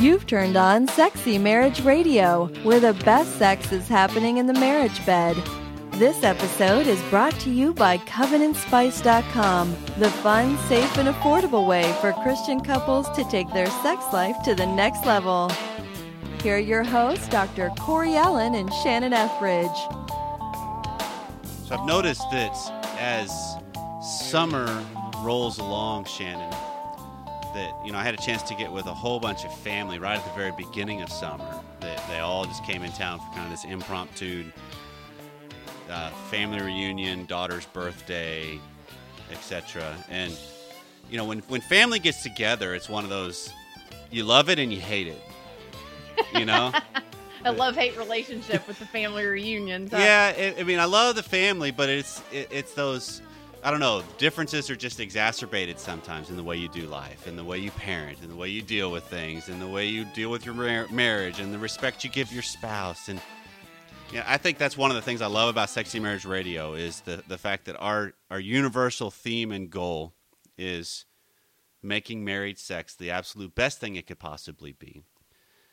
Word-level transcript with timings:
You've 0.00 0.28
turned 0.28 0.56
on 0.56 0.86
Sexy 0.86 1.38
Marriage 1.38 1.80
Radio, 1.80 2.46
where 2.62 2.78
the 2.78 2.92
best 3.02 3.36
sex 3.36 3.72
is 3.72 3.88
happening 3.88 4.36
in 4.36 4.46
the 4.46 4.52
marriage 4.52 5.04
bed. 5.04 5.36
This 5.94 6.22
episode 6.22 6.86
is 6.86 7.02
brought 7.10 7.32
to 7.40 7.50
you 7.50 7.74
by 7.74 7.98
CovenantSpice.com, 7.98 9.76
the 9.98 10.10
fun, 10.22 10.56
safe, 10.68 10.96
and 10.98 11.08
affordable 11.08 11.66
way 11.66 11.92
for 12.00 12.12
Christian 12.22 12.60
couples 12.60 13.10
to 13.16 13.28
take 13.28 13.52
their 13.52 13.66
sex 13.82 14.04
life 14.12 14.36
to 14.44 14.54
the 14.54 14.66
next 14.66 15.04
level. 15.04 15.50
Here 16.44 16.54
are 16.54 16.60
your 16.60 16.84
hosts, 16.84 17.26
Dr. 17.26 17.70
Corey 17.80 18.14
Allen 18.14 18.54
and 18.54 18.72
Shannon 18.74 19.12
Ethridge. 19.12 19.66
So 21.66 21.74
I've 21.74 21.86
noticed 21.88 22.22
that 22.30 22.54
as 23.00 23.56
summer 24.00 24.64
rolls 25.24 25.58
along, 25.58 26.04
Shannon, 26.04 26.54
that 27.58 27.74
you 27.84 27.90
know 27.90 27.98
I 27.98 28.04
had 28.04 28.14
a 28.14 28.22
chance 28.22 28.42
to 28.44 28.54
get 28.54 28.70
with 28.70 28.86
a 28.86 28.94
whole 28.94 29.18
bunch 29.18 29.44
of 29.44 29.52
family 29.58 29.98
right 29.98 30.16
at 30.16 30.24
the 30.24 30.30
very 30.38 30.52
beginning 30.52 31.02
of 31.02 31.10
summer. 31.10 31.60
That 31.80 32.02
they 32.08 32.20
all 32.20 32.44
just 32.44 32.64
came 32.64 32.82
in 32.84 32.92
town 32.92 33.18
for 33.18 33.26
kind 33.34 33.44
of 33.44 33.50
this 33.50 33.64
impromptu 33.64 34.44
uh, 35.90 36.10
family 36.30 36.60
reunion, 36.60 37.26
daughter's 37.26 37.66
birthday, 37.66 38.60
etc. 39.32 39.94
And 40.08 40.36
you 41.10 41.16
know 41.16 41.24
when 41.24 41.40
when 41.48 41.60
family 41.60 41.98
gets 41.98 42.22
together, 42.22 42.74
it's 42.74 42.88
one 42.88 43.02
of 43.02 43.10
those 43.10 43.52
you 44.10 44.24
love 44.24 44.48
it 44.48 44.58
and 44.58 44.72
you 44.72 44.80
hate 44.80 45.08
it. 45.08 45.20
You 46.34 46.44
know. 46.44 46.72
a 47.44 47.52
love 47.52 47.76
hate 47.76 47.96
relationship 47.96 48.66
with 48.68 48.78
the 48.78 48.86
family 48.86 49.24
reunions. 49.24 49.90
Huh? 49.90 49.98
Yeah, 49.98 50.28
it, 50.30 50.56
I 50.58 50.62
mean, 50.62 50.78
I 50.78 50.84
love 50.84 51.16
the 51.16 51.22
family, 51.22 51.72
but 51.72 51.88
it's 51.88 52.22
it, 52.32 52.48
it's 52.52 52.74
those 52.74 53.20
I 53.62 53.70
don't 53.70 53.80
know 53.80 54.02
differences 54.18 54.70
are 54.70 54.76
just 54.76 55.00
exacerbated 55.00 55.78
sometimes 55.80 56.30
in 56.30 56.36
the 56.36 56.42
way 56.42 56.56
you 56.56 56.68
do 56.68 56.86
life, 56.86 57.26
and 57.26 57.36
the 57.36 57.44
way 57.44 57.58
you 57.58 57.70
parent, 57.72 58.20
and 58.22 58.30
the 58.30 58.36
way 58.36 58.48
you 58.48 58.62
deal 58.62 58.90
with 58.90 59.04
things, 59.04 59.48
and 59.48 59.60
the 59.60 59.66
way 59.66 59.86
you 59.86 60.04
deal 60.04 60.30
with 60.30 60.46
your 60.46 60.54
mar- 60.54 60.86
marriage, 60.90 61.40
and 61.40 61.52
the 61.52 61.58
respect 61.58 62.04
you 62.04 62.10
give 62.10 62.32
your 62.32 62.42
spouse, 62.42 63.08
and 63.08 63.20
yeah, 64.12 64.24
I 64.26 64.38
think 64.38 64.56
that's 64.56 64.76
one 64.76 64.90
of 64.90 64.94
the 64.94 65.02
things 65.02 65.20
I 65.20 65.26
love 65.26 65.50
about 65.50 65.68
Sexy 65.68 66.00
Marriage 66.00 66.24
Radio 66.24 66.74
is 66.74 67.00
the 67.00 67.22
the 67.28 67.38
fact 67.38 67.64
that 67.66 67.76
our 67.78 68.14
our 68.30 68.40
universal 68.40 69.10
theme 69.10 69.52
and 69.52 69.68
goal 69.68 70.14
is 70.56 71.04
making 71.82 72.24
married 72.24 72.58
sex 72.58 72.94
the 72.94 73.10
absolute 73.10 73.54
best 73.54 73.80
thing 73.80 73.96
it 73.96 74.06
could 74.06 74.18
possibly 74.18 74.72
be 74.72 75.04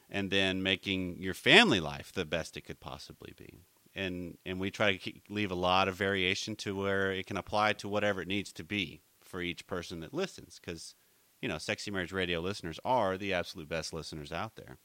and 0.10 0.30
then 0.30 0.62
making 0.62 1.18
your 1.20 1.34
family 1.34 1.80
life 1.80 2.12
the 2.14 2.26
best 2.26 2.58
it 2.58 2.62
could 2.62 2.80
possibly 2.80 3.34
be. 3.36 3.62
And 3.96 4.38
and 4.46 4.60
we 4.60 4.72
try 4.72 4.92
to 4.92 4.98
keep, 4.98 5.24
leave 5.30 5.52
a 5.52 5.56
lot 5.56 5.88
of 5.88 5.96
variation 5.96 6.56
to 6.58 6.76
where 6.76 7.12
it 7.12 7.28
can 7.28 7.38
apply 7.38 7.74
to 7.74 7.88
whatever 7.88 8.22
it 8.22 8.28
needs 8.28 8.52
to 8.54 8.64
be 8.64 9.02
for 9.24 9.42
each 9.42 9.66
person 9.68 10.02
that 10.02 10.14
listens 10.14 10.60
because 10.60 10.96
you 11.42 11.50
know, 11.50 11.60
sexy 11.60 11.92
marriage 11.92 12.12
radio 12.12 12.40
listeners 12.40 12.80
are 12.84 13.18
the 13.18 13.34
absolute 13.34 13.70
best 13.70 13.94
listeners 13.94 14.32
out 14.32 14.56
there. 14.56 14.78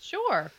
Sure. 0.00 0.52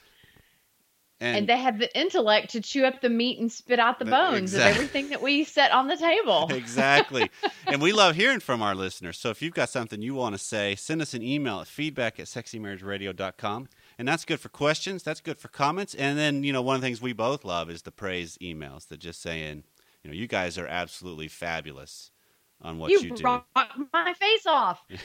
And, 1.22 1.38
and, 1.38 1.48
they 1.48 1.58
have 1.58 1.80
the 1.80 1.98
intellect 1.98 2.52
to 2.52 2.62
chew 2.62 2.86
up 2.86 3.02
the 3.02 3.10
meat 3.10 3.40
and 3.40 3.52
spit 3.52 3.80
out 3.80 3.98
the 3.98 4.06
bones 4.06 4.54
exactly. 4.54 4.70
of 4.70 4.76
everything 4.76 5.10
that 5.10 5.22
we 5.22 5.46
set 5.46 5.72
on 5.72 5.88
the 5.88 5.96
table. 5.96 6.48
exactly. 6.52 7.32
and 7.68 7.82
we 7.82 7.94
love 7.94 8.16
hearing 8.16 8.42
from 8.42 8.62
our 8.62 8.76
listeners. 8.76 9.18
So 9.18 9.30
if 9.30 9.42
you've 9.42 9.54
got 9.54 9.70
something 9.70 10.02
you 10.02 10.14
want 10.14 10.36
to 10.36 10.40
say, 10.40 10.76
send 10.76 11.02
us 11.02 11.14
an 11.14 11.24
email 11.24 11.62
at 11.62 11.68
feedback 11.68 12.20
at 12.20 12.26
sexymarriageradio.com 12.28 13.70
and 13.98 14.08
that's 14.08 14.26
good 14.26 14.40
for 14.40 14.50
questions. 14.50 15.04
That's 15.04 15.22
good 15.22 15.38
for 15.38 15.48
comments. 15.48 15.96
And 15.96 16.18
then 16.18 16.44
you 16.44 16.54
know 16.54 16.62
one 16.62 16.76
of 16.76 16.82
the 16.82 16.88
things 16.88 17.02
we 17.02 17.14
both 17.14 17.44
love 17.44 17.70
is 17.70 17.84
the 17.84 17.92
praise 17.92 18.38
emails 18.42 18.88
that 18.88 19.00
just 19.00 19.22
saying, 19.22 19.64
you 20.04 20.10
know, 20.10 20.16
you 20.16 20.28
guys 20.28 20.58
are 20.58 20.68
absolutely 20.68 21.28
fabulous 21.28 22.12
on 22.62 22.80
what 22.80 22.92
you, 22.92 23.02
you 23.02 23.16
do. 23.16 23.24
my 23.24 24.14
face 24.14 24.46
off. 24.46 24.82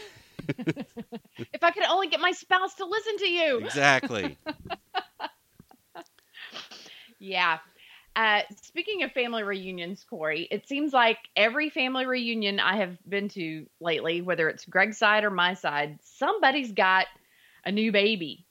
if 0.59 1.63
I 1.63 1.71
could 1.71 1.85
only 1.85 2.09
get 2.09 2.21
my 2.21 2.33
spouse 2.33 2.75
to 2.75 2.85
listen 2.85 3.17
to 3.19 3.29
you. 3.29 3.59
Exactly. 3.59 4.39
yeah. 7.19 7.59
Uh, 8.15 8.43
speaking 8.63 9.03
of 9.03 9.13
family 9.13 9.43
reunions, 9.43 10.05
Corey, 10.09 10.47
it 10.51 10.69
seems 10.69 10.93
like 10.93 11.19
every 11.35 11.71
family 11.71 12.07
reunion 12.07 12.61
I 12.61 12.77
have 12.77 12.99
been 13.09 13.29
to 13.31 13.67
lately, 13.81 14.21
whether 14.21 14.49
it's 14.49 14.67
Greg's 14.67 14.99
side 14.99 15.25
or 15.25 15.31
my 15.31 15.55
side, 15.55 15.99
somebody's 16.03 16.73
got 16.73 17.07
a 17.65 17.73
new 17.73 17.93
baby 17.93 18.47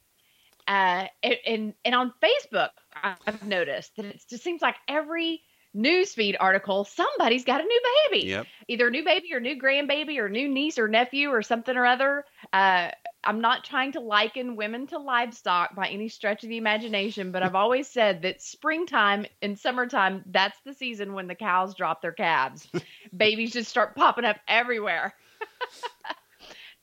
uh, 0.68 1.08
and 1.24 1.74
and 1.84 1.96
on 1.96 2.14
Facebook, 2.22 2.70
I've 3.04 3.46
noticed 3.46 3.96
that 3.98 4.06
it 4.06 4.22
just 4.30 4.44
seems 4.44 4.62
like 4.62 4.76
every 4.88 5.42
newsfeed 5.76 6.36
article, 6.40 6.84
somebody's 6.84 7.46
got 7.46 7.62
a 7.62 7.64
new 7.64 7.82
baby. 8.10 8.28
Yep. 8.28 8.48
Either 8.68 8.88
a 8.88 8.92
new 8.92 9.06
baby 9.06 9.34
or 9.34 9.40
new 9.40 9.60
grandbaby 9.60 10.18
or 10.18 10.30
new 10.30 10.48
niece 10.48 10.78
or 10.78 10.88
nephew 10.88 11.30
or 11.30 11.42
something 11.42 11.76
or 11.76 11.86
other. 11.86 12.26
Uh, 12.52 12.90
I'm 13.24 13.42
not 13.42 13.64
trying 13.64 13.92
to 13.94 14.00
liken 14.00 14.56
women 14.56 14.88
to 14.88 14.98
livestock 14.98 15.76
by 15.76 15.88
any 15.88 16.10
stretch 16.10 16.44
of 16.44 16.50
the 16.50 16.58
imagination, 16.58 17.32
but 17.32 17.44
I've 17.44 17.56
always 17.56 17.88
said 17.88 18.24
that 18.24 18.42
springtime 18.42 19.26
and 19.42 19.58
summertime, 19.58 20.24
that's 20.28 20.60
the 20.66 20.74
season 20.74 21.14
when 21.14 21.28
the 21.28 21.36
cows 21.36 21.76
drop 21.76 22.02
their 22.02 22.12
calves. 22.12 22.68
Babies 23.16 23.54
just 23.54 23.70
start 23.70 23.96
popping 23.96 24.26
up 24.26 24.38
everywhere. 24.48 25.14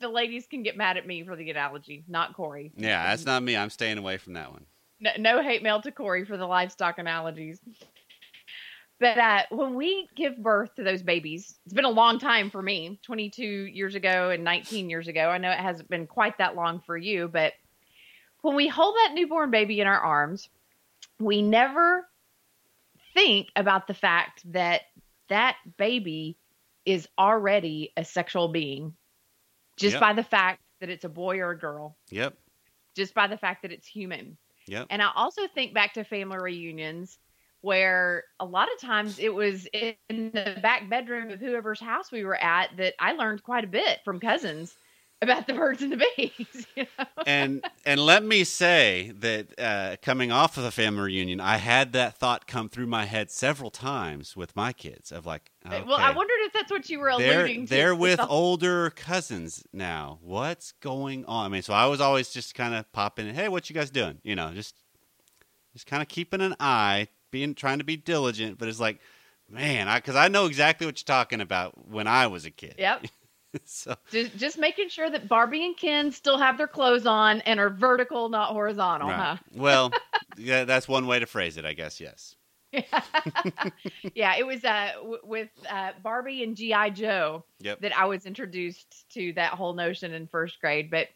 the 0.00 0.08
ladies 0.08 0.46
can 0.46 0.62
get 0.62 0.76
mad 0.76 0.96
at 0.96 1.06
me 1.06 1.24
for 1.24 1.36
the 1.36 1.50
analogy, 1.50 2.04
not 2.08 2.34
Corey. 2.34 2.72
Yeah, 2.76 3.08
that's 3.08 3.24
not 3.24 3.42
me. 3.42 3.56
I'm 3.56 3.70
staying 3.70 3.98
away 3.98 4.18
from 4.18 4.34
that 4.34 4.52
one. 4.52 4.66
No, 5.00 5.10
no 5.18 5.42
hate 5.42 5.62
mail 5.62 5.80
to 5.82 5.92
Corey 5.92 6.24
for 6.24 6.36
the 6.36 6.46
livestock 6.46 6.98
analogies. 6.98 7.60
But 9.00 9.18
uh, 9.18 9.42
when 9.50 9.74
we 9.74 10.08
give 10.16 10.36
birth 10.42 10.74
to 10.74 10.82
those 10.82 11.02
babies, 11.02 11.58
it's 11.64 11.74
been 11.74 11.84
a 11.84 11.90
long 11.90 12.18
time 12.18 12.50
for 12.50 12.60
me 12.60 12.98
22 13.04 13.44
years 13.44 13.94
ago 13.94 14.30
and 14.30 14.42
19 14.42 14.90
years 14.90 15.06
ago. 15.06 15.28
I 15.28 15.38
know 15.38 15.50
it 15.50 15.58
hasn't 15.58 15.88
been 15.88 16.06
quite 16.06 16.38
that 16.38 16.56
long 16.56 16.80
for 16.84 16.96
you, 16.96 17.28
but 17.28 17.52
when 18.42 18.56
we 18.56 18.66
hold 18.66 18.96
that 18.96 19.14
newborn 19.14 19.50
baby 19.50 19.80
in 19.80 19.86
our 19.86 20.00
arms, 20.00 20.48
we 21.20 21.42
never 21.42 22.08
think 23.14 23.48
about 23.54 23.86
the 23.86 23.94
fact 23.94 24.42
that 24.52 24.82
that 25.28 25.56
baby 25.76 26.36
is 26.84 27.06
already 27.18 27.92
a 27.96 28.04
sexual 28.04 28.48
being 28.48 28.94
just 29.78 29.94
yep. 29.94 30.00
by 30.00 30.12
the 30.12 30.22
fact 30.22 30.60
that 30.80 30.90
it's 30.90 31.04
a 31.04 31.08
boy 31.08 31.38
or 31.38 31.50
a 31.50 31.58
girl. 31.58 31.96
Yep. 32.10 32.36
Just 32.96 33.14
by 33.14 33.26
the 33.26 33.36
fact 33.36 33.62
that 33.62 33.72
it's 33.72 33.86
human. 33.86 34.36
Yep. 34.66 34.88
And 34.90 35.02
I 35.02 35.10
also 35.14 35.42
think 35.54 35.74
back 35.74 35.94
to 35.94 36.04
family 36.04 36.38
reunions 36.38 37.18
where 37.60 38.24
a 38.38 38.44
lot 38.44 38.68
of 38.72 38.80
times 38.80 39.18
it 39.18 39.34
was 39.34 39.66
in 39.72 39.96
the 40.08 40.58
back 40.62 40.88
bedroom 40.88 41.30
of 41.30 41.40
whoever's 41.40 41.80
house 41.80 42.12
we 42.12 42.24
were 42.24 42.40
at 42.40 42.76
that 42.76 42.94
I 42.98 43.12
learned 43.12 43.42
quite 43.42 43.64
a 43.64 43.68
bit 43.68 43.98
from 44.04 44.20
cousins 44.20 44.76
about 45.20 45.46
the 45.46 45.52
birds 45.52 45.82
and 45.82 45.92
the 45.92 46.04
bees. 46.16 46.66
You 46.76 46.86
know? 46.96 47.06
and 47.26 47.64
and 47.84 48.00
let 48.00 48.22
me 48.22 48.44
say 48.44 49.12
that 49.18 49.58
uh, 49.58 49.96
coming 50.00 50.30
off 50.30 50.56
of 50.56 50.62
the 50.62 50.70
family 50.70 51.02
reunion, 51.02 51.40
I 51.40 51.56
had 51.56 51.92
that 51.94 52.16
thought 52.16 52.46
come 52.46 52.68
through 52.68 52.86
my 52.86 53.04
head 53.04 53.30
several 53.30 53.70
times 53.70 54.36
with 54.36 54.54
my 54.54 54.72
kids 54.72 55.10
of 55.10 55.26
like, 55.26 55.50
okay, 55.66 55.82
well, 55.82 55.96
I 55.96 56.10
wondered 56.10 56.36
if 56.40 56.52
that's 56.52 56.70
what 56.70 56.88
you 56.88 57.00
were 57.00 57.12
they're, 57.18 57.40
alluding 57.40 57.66
to. 57.66 57.74
They're 57.74 57.94
with 57.94 58.18
the- 58.18 58.28
older 58.28 58.90
cousins 58.90 59.64
now. 59.72 60.18
What's 60.22 60.72
going 60.72 61.24
on? 61.24 61.46
I 61.46 61.48
mean, 61.48 61.62
so 61.62 61.72
I 61.72 61.86
was 61.86 62.00
always 62.00 62.30
just 62.30 62.54
kind 62.54 62.74
of 62.74 62.90
popping, 62.92 63.34
hey, 63.34 63.48
what 63.48 63.68
you 63.68 63.74
guys 63.74 63.90
doing? 63.90 64.18
You 64.22 64.36
know, 64.36 64.52
just 64.54 64.76
just 65.72 65.86
kind 65.86 66.02
of 66.02 66.08
keeping 66.08 66.40
an 66.40 66.54
eye, 66.60 67.08
being 67.32 67.54
trying 67.54 67.78
to 67.78 67.84
be 67.84 67.96
diligent, 67.96 68.58
but 68.58 68.68
it's 68.68 68.80
like. 68.80 69.00
Man, 69.50 69.88
I 69.88 69.96
because 69.96 70.14
I, 70.14 70.26
I 70.26 70.28
know 70.28 70.44
exactly 70.44 70.86
what 70.86 71.00
you're 71.00 71.06
talking 71.06 71.40
about 71.40 71.88
when 71.88 72.06
I 72.06 72.26
was 72.26 72.44
a 72.44 72.50
kid. 72.50 72.74
Yep. 72.76 73.06
so 73.64 73.96
just, 74.10 74.36
just 74.36 74.58
making 74.58 74.88
sure 74.88 75.08
that 75.10 75.28
Barbie 75.28 75.64
and 75.64 75.76
Ken 75.76 76.12
still 76.12 76.38
have 76.38 76.58
their 76.58 76.68
clothes 76.68 77.06
on 77.06 77.40
and 77.42 77.60
are 77.60 77.70
vertical, 77.70 78.28
not 78.28 78.52
horizontal, 78.52 79.08
right. 79.08 79.16
huh? 79.16 79.36
well, 79.54 79.92
yeah, 80.36 80.64
that's 80.64 80.88
one 80.88 81.06
way 81.06 81.18
to 81.18 81.26
phrase 81.26 81.56
it, 81.56 81.64
I 81.64 81.72
guess. 81.74 82.00
Yes. 82.00 82.36
yeah, 84.14 84.36
it 84.36 84.46
was 84.46 84.62
uh, 84.62 84.90
w- 84.96 85.20
with 85.24 85.48
uh, 85.70 85.92
Barbie 86.02 86.42
and 86.42 86.54
GI 86.54 86.90
Joe 86.92 87.44
yep. 87.60 87.80
that 87.80 87.96
I 87.98 88.04
was 88.04 88.26
introduced 88.26 89.08
to 89.14 89.32
that 89.34 89.52
whole 89.54 89.72
notion 89.72 90.12
in 90.12 90.26
first 90.26 90.60
grade. 90.60 90.90
But 90.90 91.08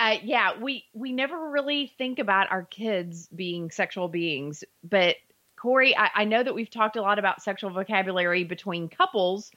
uh, 0.00 0.16
yeah, 0.24 0.58
we 0.60 0.84
we 0.92 1.12
never 1.12 1.50
really 1.50 1.92
think 1.98 2.18
about 2.18 2.50
our 2.50 2.64
kids 2.64 3.28
being 3.28 3.70
sexual 3.70 4.08
beings. 4.08 4.64
But 4.82 5.16
Corey, 5.56 5.96
I, 5.96 6.10
I 6.16 6.24
know 6.24 6.42
that 6.42 6.54
we've 6.56 6.70
talked 6.70 6.96
a 6.96 7.02
lot 7.02 7.20
about 7.20 7.40
sexual 7.40 7.70
vocabulary 7.70 8.42
between 8.42 8.88
couples 8.88 9.52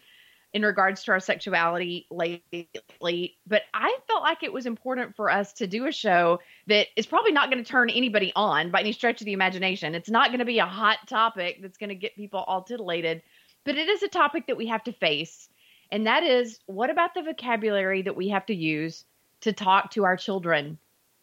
in 0.56 0.62
regards 0.62 1.04
to 1.04 1.12
our 1.12 1.20
sexuality 1.20 2.08
lately, 2.10 3.38
but 3.46 3.64
I 3.74 3.98
felt 4.08 4.24
like 4.24 4.42
it 4.42 4.54
was 4.54 4.66
important 4.66 5.14
for 5.14 5.30
us 5.30 5.52
to 5.54 5.68
do 5.68 5.86
a 5.86 5.92
show 5.92 6.40
that 6.68 6.88
is 6.96 7.06
probably 7.06 7.34
not 7.34 7.52
going 7.52 7.62
to 7.62 7.70
turn 7.70 7.90
anybody 7.90 8.32
on 8.38 8.72
by 8.72 8.80
any 8.80 8.94
stretch 8.94 9.20
of 9.20 9.26
the 9.26 9.34
imagination. 9.34 9.94
It's 9.94 10.10
not 10.10 10.30
going 10.30 10.40
to 10.40 10.46
be 10.46 10.60
a 10.60 10.66
hot 10.66 11.00
topic 11.10 11.60
that's 11.62 11.78
going 11.78 11.90
to 11.90 11.96
get 11.96 12.16
people 12.16 12.40
all 12.40 12.64
titillated, 12.64 13.22
but 13.66 13.78
it 13.78 13.90
is 13.90 14.02
a 14.02 14.08
topic 14.08 14.48
that 14.48 14.56
we 14.56 14.68
have 14.68 14.82
to 14.86 14.94
face. 14.94 15.50
And 15.92 16.08
that 16.08 16.24
is 16.24 16.58
what 16.68 16.90
about 16.90 17.16
the 17.16 17.24
vocabulary 17.24 18.04
that 18.04 18.16
we 18.16 18.30
have 18.30 18.46
to 18.46 18.56
use 18.56 19.04
to 19.42 19.52
talk 19.52 19.92
to 19.92 20.06
our 20.06 20.16
children 20.16 20.78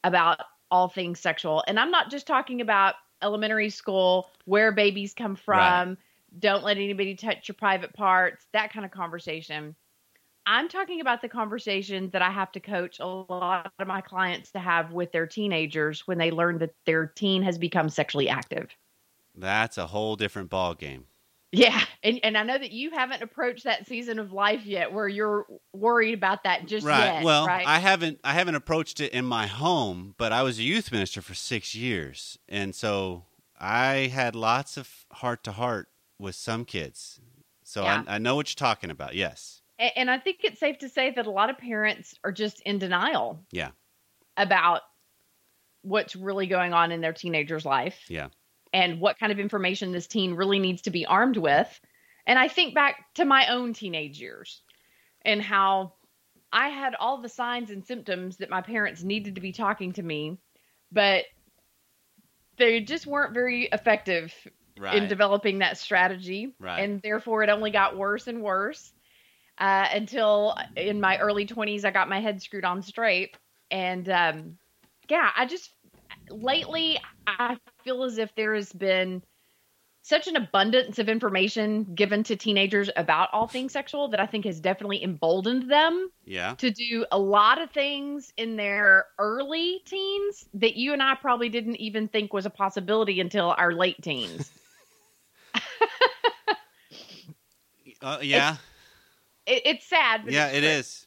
about 0.04 0.40
all 0.70 0.88
things 0.88 1.20
sexual? 1.20 1.64
And 1.66 1.80
I'm 1.80 1.90
not 1.90 2.10
just 2.10 2.26
talking 2.26 2.60
about 2.60 2.96
elementary 3.22 3.70
school, 3.70 4.28
where 4.44 4.72
babies 4.72 5.14
come 5.14 5.36
from. 5.36 5.88
Right 5.88 5.96
don't 6.38 6.64
let 6.64 6.76
anybody 6.76 7.14
touch 7.14 7.48
your 7.48 7.54
private 7.54 7.92
parts, 7.94 8.46
that 8.52 8.72
kind 8.72 8.84
of 8.84 8.90
conversation. 8.90 9.74
I'm 10.44 10.68
talking 10.68 11.00
about 11.00 11.22
the 11.22 11.28
conversation 11.28 12.10
that 12.12 12.22
I 12.22 12.30
have 12.30 12.50
to 12.52 12.60
coach 12.60 12.98
a 12.98 13.06
lot 13.06 13.72
of 13.78 13.86
my 13.86 14.00
clients 14.00 14.50
to 14.52 14.58
have 14.58 14.92
with 14.92 15.12
their 15.12 15.26
teenagers 15.26 16.06
when 16.06 16.18
they 16.18 16.30
learn 16.30 16.58
that 16.58 16.74
their 16.84 17.06
teen 17.06 17.42
has 17.42 17.58
become 17.58 17.88
sexually 17.88 18.28
active. 18.28 18.68
That's 19.36 19.78
a 19.78 19.86
whole 19.86 20.16
different 20.16 20.50
ball 20.50 20.74
game. 20.74 21.06
Yeah, 21.54 21.84
and 22.02 22.18
and 22.22 22.38
I 22.38 22.44
know 22.44 22.56
that 22.56 22.72
you 22.72 22.90
haven't 22.92 23.22
approached 23.22 23.64
that 23.64 23.86
season 23.86 24.18
of 24.18 24.32
life 24.32 24.64
yet 24.64 24.90
where 24.90 25.06
you're 25.06 25.46
worried 25.74 26.14
about 26.14 26.44
that 26.44 26.66
just 26.66 26.86
right. 26.86 27.16
yet. 27.16 27.24
well, 27.24 27.46
right? 27.46 27.66
I 27.66 27.78
haven't 27.78 28.20
I 28.24 28.32
haven't 28.32 28.54
approached 28.54 29.00
it 29.00 29.12
in 29.12 29.26
my 29.26 29.46
home, 29.46 30.14
but 30.16 30.32
I 30.32 30.42
was 30.42 30.58
a 30.58 30.62
youth 30.62 30.90
minister 30.90 31.20
for 31.20 31.34
six 31.34 31.74
years, 31.74 32.38
and 32.48 32.74
so 32.74 33.24
I 33.60 34.10
had 34.12 34.34
lots 34.34 34.78
of 34.78 35.04
heart 35.12 35.44
to 35.44 35.52
heart 35.52 35.88
with 36.22 36.34
some 36.34 36.64
kids. 36.64 37.20
So 37.64 37.82
Yeah. 37.84 38.04
I, 38.06 38.14
I 38.14 38.18
know 38.18 38.34
what 38.36 38.48
you're 38.50 38.66
talking 38.68 38.90
about. 38.90 39.14
Yes. 39.14 39.60
A- 39.78 39.96
and 39.98 40.10
I 40.10 40.18
think 40.18 40.38
it's 40.44 40.60
safe 40.60 40.78
to 40.78 40.88
say 40.88 41.10
that 41.10 41.26
a 41.26 41.30
lot 41.30 41.50
of 41.50 41.58
parents 41.58 42.14
are 42.24 42.32
just 42.32 42.60
in 42.60 42.78
denial 42.78 43.44
Yeah. 43.50 43.70
about 44.36 44.82
what's 45.82 46.14
really 46.16 46.46
going 46.46 46.72
on 46.72 46.92
in 46.92 47.00
their 47.00 47.12
teenager's 47.12 47.64
life. 47.66 47.98
Yeah. 48.08 48.28
and 48.74 49.00
what 49.00 49.18
kind 49.18 49.30
of 49.30 49.38
information 49.38 49.92
this 49.92 50.06
teen 50.06 50.32
really 50.32 50.58
needs 50.58 50.80
to 50.82 50.90
be 50.90 51.04
armed 51.04 51.36
with. 51.36 51.78
And 52.26 52.38
I 52.38 52.48
think 52.48 52.74
back 52.74 53.04
to 53.16 53.26
my 53.26 53.48
own 53.48 53.74
teenage 53.74 54.18
years 54.18 54.62
and 55.26 55.42
how 55.42 55.92
I 56.50 56.68
had 56.70 56.94
all 56.94 57.20
the 57.20 57.28
signs 57.28 57.68
and 57.70 57.84
symptoms 57.84 58.38
that 58.38 58.48
my 58.48 58.62
parents 58.62 59.02
needed 59.02 59.34
to 59.34 59.42
be 59.42 59.52
talking 59.52 59.92
to 59.92 60.02
me, 60.02 60.38
but 60.90 61.24
they 62.56 62.80
just 62.80 63.06
weren't 63.06 63.34
very 63.34 63.64
effective 63.64 64.32
Right. 64.78 64.96
in 64.96 65.08
developing 65.08 65.58
that 65.58 65.78
strategy. 65.78 66.54
Right. 66.58 66.80
And 66.80 67.02
therefore, 67.02 67.42
it 67.42 67.50
only 67.50 67.70
got 67.70 67.96
worse 67.96 68.26
and 68.26 68.42
worse 68.42 68.92
uh, 69.58 69.86
until 69.92 70.56
in 70.76 71.00
my 71.00 71.18
early 71.18 71.46
20s, 71.46 71.84
I 71.84 71.90
got 71.90 72.08
my 72.08 72.20
head 72.20 72.42
screwed 72.42 72.64
on 72.64 72.82
straight. 72.82 73.36
And 73.70 74.08
um, 74.08 74.58
yeah, 75.08 75.30
I 75.36 75.46
just 75.46 75.70
lately, 76.30 76.98
I 77.26 77.58
feel 77.84 78.02
as 78.04 78.18
if 78.18 78.34
there 78.34 78.54
has 78.54 78.72
been 78.72 79.22
such 80.04 80.26
an 80.26 80.34
abundance 80.34 80.98
of 80.98 81.08
information 81.08 81.84
given 81.94 82.24
to 82.24 82.34
teenagers 82.34 82.90
about 82.96 83.28
all 83.32 83.46
things 83.46 83.72
sexual 83.72 84.08
that 84.08 84.18
I 84.18 84.26
think 84.26 84.46
has 84.46 84.58
definitely 84.58 85.04
emboldened 85.04 85.70
them 85.70 86.10
yeah. 86.24 86.54
to 86.56 86.72
do 86.72 87.06
a 87.12 87.18
lot 87.18 87.62
of 87.62 87.70
things 87.70 88.32
in 88.36 88.56
their 88.56 89.06
early 89.16 89.80
teens 89.84 90.44
that 90.54 90.74
you 90.74 90.92
and 90.92 91.00
I 91.00 91.14
probably 91.14 91.50
didn't 91.50 91.76
even 91.76 92.08
think 92.08 92.32
was 92.32 92.46
a 92.46 92.50
possibility 92.50 93.20
until 93.20 93.54
our 93.56 93.72
late 93.72 94.02
teens. 94.02 94.50
Uh, 98.02 98.18
yeah. 98.20 98.56
it, 99.46 99.62
it's 99.64 99.86
sad. 99.86 100.22
Yeah. 100.26 100.48
it's 100.48 100.56
It 100.58 100.64
is. 100.64 101.06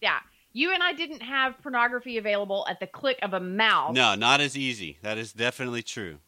Yeah. 0.00 0.18
You 0.54 0.72
and 0.72 0.82
I 0.82 0.92
didn't 0.92 1.20
have 1.20 1.60
pornography 1.62 2.18
available 2.18 2.66
at 2.68 2.80
the 2.80 2.86
click 2.86 3.18
of 3.22 3.34
a 3.34 3.40
mouse. 3.40 3.94
No, 3.94 4.14
not 4.14 4.40
as 4.40 4.56
easy. 4.56 4.98
That 5.02 5.18
is 5.18 5.32
definitely 5.32 5.82
true. 5.82 6.18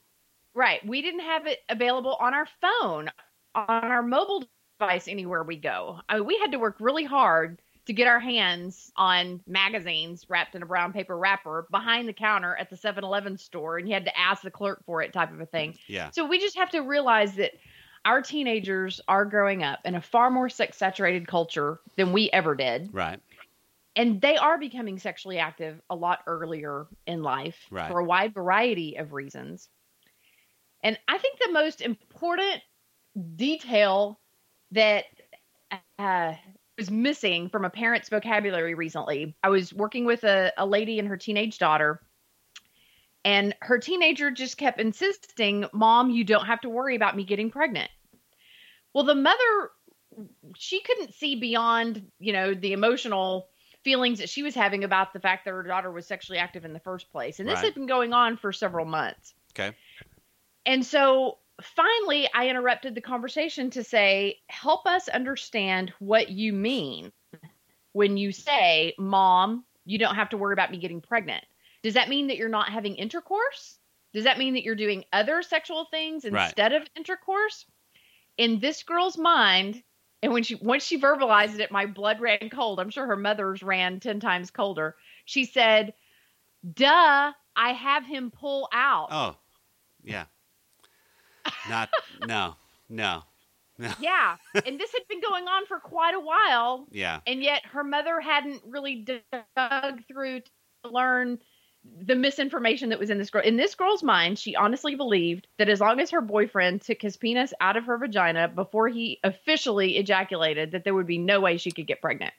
Right. 0.55 0.87
We 0.87 1.03
didn't 1.03 1.21
have 1.21 1.47
it 1.47 1.61
available 1.69 2.17
on 2.21 2.35
our 2.35 2.47
phone, 2.61 3.11
on 3.55 3.85
our 3.85 4.03
mobile 4.03 4.45
device 4.79 5.09
anywhere 5.09 5.43
we 5.43 5.57
go. 5.57 6.01
I 6.09 6.17
mean, 6.17 6.27
we 6.27 6.39
had 6.39 6.53
to 6.53 6.59
work 6.59 6.77
really 6.81 7.05
hard 7.05 7.61
to 7.87 7.93
get 7.93 8.09
our 8.09 8.21
hands 8.21 8.91
on 8.97 9.41
magazines 9.47 10.25
wrapped 10.29 10.55
in 10.55 10.63
a 10.63 10.67
brown 10.67 10.93
paper 10.93 11.19
wrapper 11.19 11.67
behind 11.71 12.09
the 12.09 12.13
counter 12.13 12.57
at 12.57 12.71
the 12.71 12.77
7-Eleven 12.77 13.37
store 13.37 13.77
and 13.77 13.87
you 13.87 13.93
had 13.93 14.07
to 14.07 14.19
ask 14.19 14.43
the 14.43 14.51
clerk 14.51 14.83
for 14.87 15.03
it 15.03 15.13
type 15.13 15.33
of 15.33 15.41
a 15.41 15.47
thing. 15.47 15.77
Yeah. 15.87 16.11
So 16.13 16.27
we 16.27 16.39
just 16.39 16.57
have 16.57 16.71
to 16.71 16.81
realize 16.81 17.35
that 17.35 17.53
our 18.05 18.23
teenagers 18.23 19.01
are 19.09 19.25
growing 19.25 19.63
up 19.63 19.81
in 19.85 19.95
a 19.95 20.01
far 20.01 20.31
more 20.31 20.49
sex 20.49 20.77
saturated 20.77 21.27
culture 21.27 21.81
than 21.97 22.13
we 22.13 22.31
ever 22.31 22.55
did. 22.55 22.91
Right. 22.93 23.21
And 23.97 24.21
they 24.21 24.37
are 24.37 24.59
becoming 24.59 24.99
sexually 24.99 25.39
active 25.39 25.81
a 25.89 25.95
lot 25.95 26.21
earlier 26.27 26.87
in 27.07 27.23
life 27.23 27.57
Right. 27.71 27.91
for 27.91 28.01
a 28.01 28.05
wide 28.05 28.35
variety 28.35 28.97
of 28.97 29.13
reasons. 29.13 29.69
And 30.83 30.99
I 31.09 31.19
think 31.19 31.39
the 31.39 31.53
most 31.53 31.81
important 31.81 32.61
detail 33.37 34.21
that 34.73 35.05
uh, 35.99 36.35
was 36.77 36.91
missing 36.91 37.49
from 37.49 37.65
a 37.65 37.71
parent's 37.71 38.09
vocabulary 38.09 38.75
recently, 38.75 39.35
I 39.43 39.49
was 39.49 39.73
working 39.73 40.05
with 40.05 40.25
a, 40.25 40.53
a 40.59 40.67
lady 40.67 40.99
and 40.99 41.09
her 41.09 41.17
teenage 41.17 41.59
daughter, 41.59 42.03
and 43.25 43.55
her 43.61 43.79
teenager 43.79 44.31
just 44.31 44.57
kept 44.57 44.81
insisting, 44.81 45.67
Mom, 45.73 46.11
you 46.11 46.25
don't 46.25 46.47
have 46.47 46.61
to 46.63 46.69
worry 46.69 46.97
about 46.97 47.17
me 47.17 47.25
getting 47.25 47.51
pregnant. 47.51 47.91
Well, 48.93 49.05
the 49.05 49.15
mother, 49.15 49.71
she 50.57 50.81
couldn't 50.83 51.15
see 51.15 51.35
beyond, 51.37 52.11
you 52.19 52.33
know, 52.33 52.55
the 52.55 52.73
emotional 52.73 53.49
feelings 53.83 54.19
that 54.19 54.29
she 54.29 54.43
was 54.43 54.55
having 54.55 54.85
about 54.85 55.13
the 55.13 55.21
fact 55.21 55.45
that 55.45 55.53
her 55.53 55.63
daughter 55.63 55.91
was 55.91 56.07
sexually 56.07 56.39
active 56.39 56.65
in 56.65 56.73
the 56.73 56.81
first 56.81 57.11
place. 57.11 57.41
And 57.41 57.49
this 57.49 57.57
Right. 57.57 57.65
had 57.65 57.75
been 57.75 57.87
going 57.87 58.13
on 58.13 58.37
for 58.37 58.53
several 58.53 58.87
months. 58.87 59.35
Okay. 59.53 59.77
And 60.67 60.85
so 60.85 61.39
finally, 61.63 62.29
I 62.33 62.49
interrupted 62.49 62.95
the 62.95 63.01
conversation 63.01 63.71
to 63.71 63.85
say, 63.85 64.41
help 64.49 64.87
us 64.87 65.09
understand 65.09 65.93
what 65.99 66.31
you 66.31 66.53
mean 66.53 67.13
when 67.93 68.17
you 68.17 68.33
say, 68.33 68.95
Mom, 68.99 69.65
you 69.85 69.99
don't 69.99 70.15
have 70.15 70.31
to 70.31 70.37
worry 70.37 70.53
about 70.53 70.71
me 70.71 70.79
getting 70.79 71.01
pregnant. 71.01 71.45
Does 71.85 71.95
that 71.95 72.09
mean 72.09 72.27
that 72.29 72.37
you're 72.39 72.49
not 72.49 72.71
having 72.71 72.97
intercourse? 72.97 73.79
Does 74.15 74.25
that 74.25 74.39
mean 74.39 74.55
that 74.55 74.65
you're 74.65 74.75
doing 74.75 75.05
other 75.13 75.43
sexual 75.43 75.85
things 75.91 76.25
Right. 76.25 76.47
instead 76.47 76.73
of 76.73 76.83
intercourse? 76.97 77.67
In 78.39 78.59
this 78.59 78.83
girl's 78.83 79.19
mind, 79.19 79.83
and 80.23 80.33
when 80.33 80.43
she 80.43 80.55
once 80.57 80.83
she 80.85 80.99
verbalized 80.99 81.61
it, 81.61 81.71
my 81.71 81.87
blood 81.87 82.21
ran 82.21 82.49
cold. 82.51 82.81
I'm 82.81 82.91
sure 82.91 83.07
her 83.07 83.17
mother's 83.17 83.63
ran 83.63 84.01
ten 84.01 84.19
times 84.19 84.51
colder. 84.51 84.97
She 85.27 85.45
said, 85.45 85.95
"Duh, 86.73 87.33
I 87.55 87.73
have 87.75 88.05
him 88.07 88.31
pull 88.33 88.69
out." 88.73 89.09
Oh. 89.13 89.37
Yeah. 90.03 90.25
Not. 91.69 91.91
no. 92.27 92.57
No. 92.89 93.23
Yeah. 94.01 94.37
and 94.55 94.79
this 94.81 94.93
had 94.93 95.07
been 95.09 95.21
going 95.21 95.47
on 95.49 95.67
for 95.67 95.79
quite 95.81 96.15
a 96.15 96.21
while. 96.21 96.87
Yeah. 96.91 97.21
And 97.27 97.43
yet 97.43 97.65
her 97.67 97.85
mother 97.85 98.21
hadn't 98.21 98.63
really 98.67 99.05
dug 99.05 100.03
through 100.09 100.41
to 100.41 100.91
learn 100.91 101.39
the 102.01 102.15
misinformation 102.15 102.89
that 102.91 102.99
was 102.99 103.11
in 103.11 103.19
this 103.19 103.31
girl. 103.31 103.43
In 103.43 103.57
this 103.57 103.75
girl's 103.75 104.03
mind, 104.03 104.39
she 104.39 104.57
honestly 104.57 104.95
believed 104.95 105.47
that 105.59 105.69
as 105.69 105.81
long 105.81 106.01
as 106.01 106.11
her 106.11 106.21
boyfriend 106.21 106.81
took 106.83 107.01
his 107.03 107.17
penis 107.17 107.53
out 107.61 107.77
of 107.77 107.85
her 107.85 107.99
vagina 107.99 108.49
before 108.49 108.89
he 108.89 109.21
officially 109.23 109.97
ejaculated, 109.99 110.73
that 110.73 110.85
there 110.85 110.95
would 110.95 111.07
be 111.07 111.19
no 111.19 111.41
way 111.41 111.57
she 111.57 111.71
could 111.71 111.87
get 111.87 112.01
pregnant. 112.01 112.33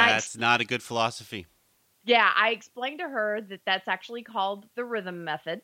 I- 0.00 0.12
That's 0.12 0.36
not 0.36 0.60
a 0.60 0.64
good 0.64 0.82
philosophy. 0.82 1.46
Yeah, 2.04 2.30
I 2.36 2.50
explained 2.50 2.98
to 2.98 3.08
her 3.08 3.40
that 3.48 3.60
that's 3.64 3.88
actually 3.88 4.22
called 4.22 4.66
the 4.74 4.84
rhythm 4.84 5.24
method 5.24 5.62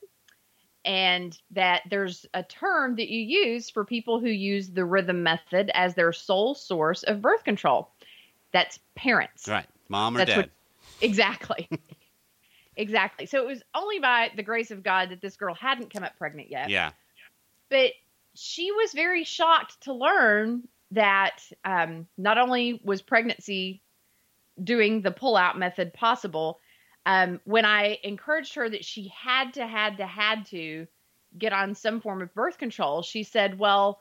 and 0.86 1.38
that 1.50 1.82
there's 1.90 2.24
a 2.32 2.42
term 2.42 2.96
that 2.96 3.10
you 3.10 3.20
use 3.20 3.68
for 3.68 3.84
people 3.84 4.18
who 4.20 4.30
use 4.30 4.70
the 4.70 4.86
rhythm 4.86 5.22
method 5.22 5.70
as 5.74 5.94
their 5.94 6.14
sole 6.14 6.54
source 6.54 7.02
of 7.02 7.20
birth 7.20 7.44
control. 7.44 7.90
That's 8.52 8.78
parents. 8.94 9.46
Right. 9.46 9.66
Mom 9.90 10.16
or 10.16 10.20
That's 10.20 10.30
dad. 10.30 10.36
what- 10.38 10.50
Exactly. 11.02 11.68
exactly. 12.80 13.26
So 13.26 13.42
it 13.42 13.46
was 13.46 13.62
only 13.74 13.98
by 13.98 14.30
the 14.34 14.42
grace 14.42 14.70
of 14.70 14.82
God 14.82 15.10
that 15.10 15.20
this 15.20 15.36
girl 15.36 15.54
hadn't 15.54 15.92
come 15.92 16.02
up 16.02 16.16
pregnant 16.16 16.50
yet. 16.50 16.70
yeah. 16.70 16.92
But 17.68 17.92
she 18.34 18.72
was 18.72 18.92
very 18.92 19.24
shocked 19.24 19.82
to 19.82 19.92
learn 19.92 20.66
that 20.92 21.40
um, 21.64 22.06
not 22.18 22.38
only 22.38 22.80
was 22.84 23.02
pregnancy 23.02 23.82
doing 24.62 25.02
the 25.02 25.10
pull-out 25.10 25.58
method 25.58 25.92
possible, 25.92 26.58
um, 27.06 27.40
when 27.44 27.64
I 27.64 27.98
encouraged 28.02 28.54
her 28.54 28.68
that 28.68 28.84
she 28.84 29.12
had 29.16 29.54
to, 29.54 29.66
had 29.66 29.98
to, 29.98 30.06
had 30.06 30.46
to 30.46 30.86
get 31.38 31.52
on 31.52 31.74
some 31.74 32.00
form 32.00 32.22
of 32.22 32.34
birth 32.34 32.58
control, 32.58 33.02
she 33.02 33.22
said, 33.22 33.58
"Well, 33.58 34.00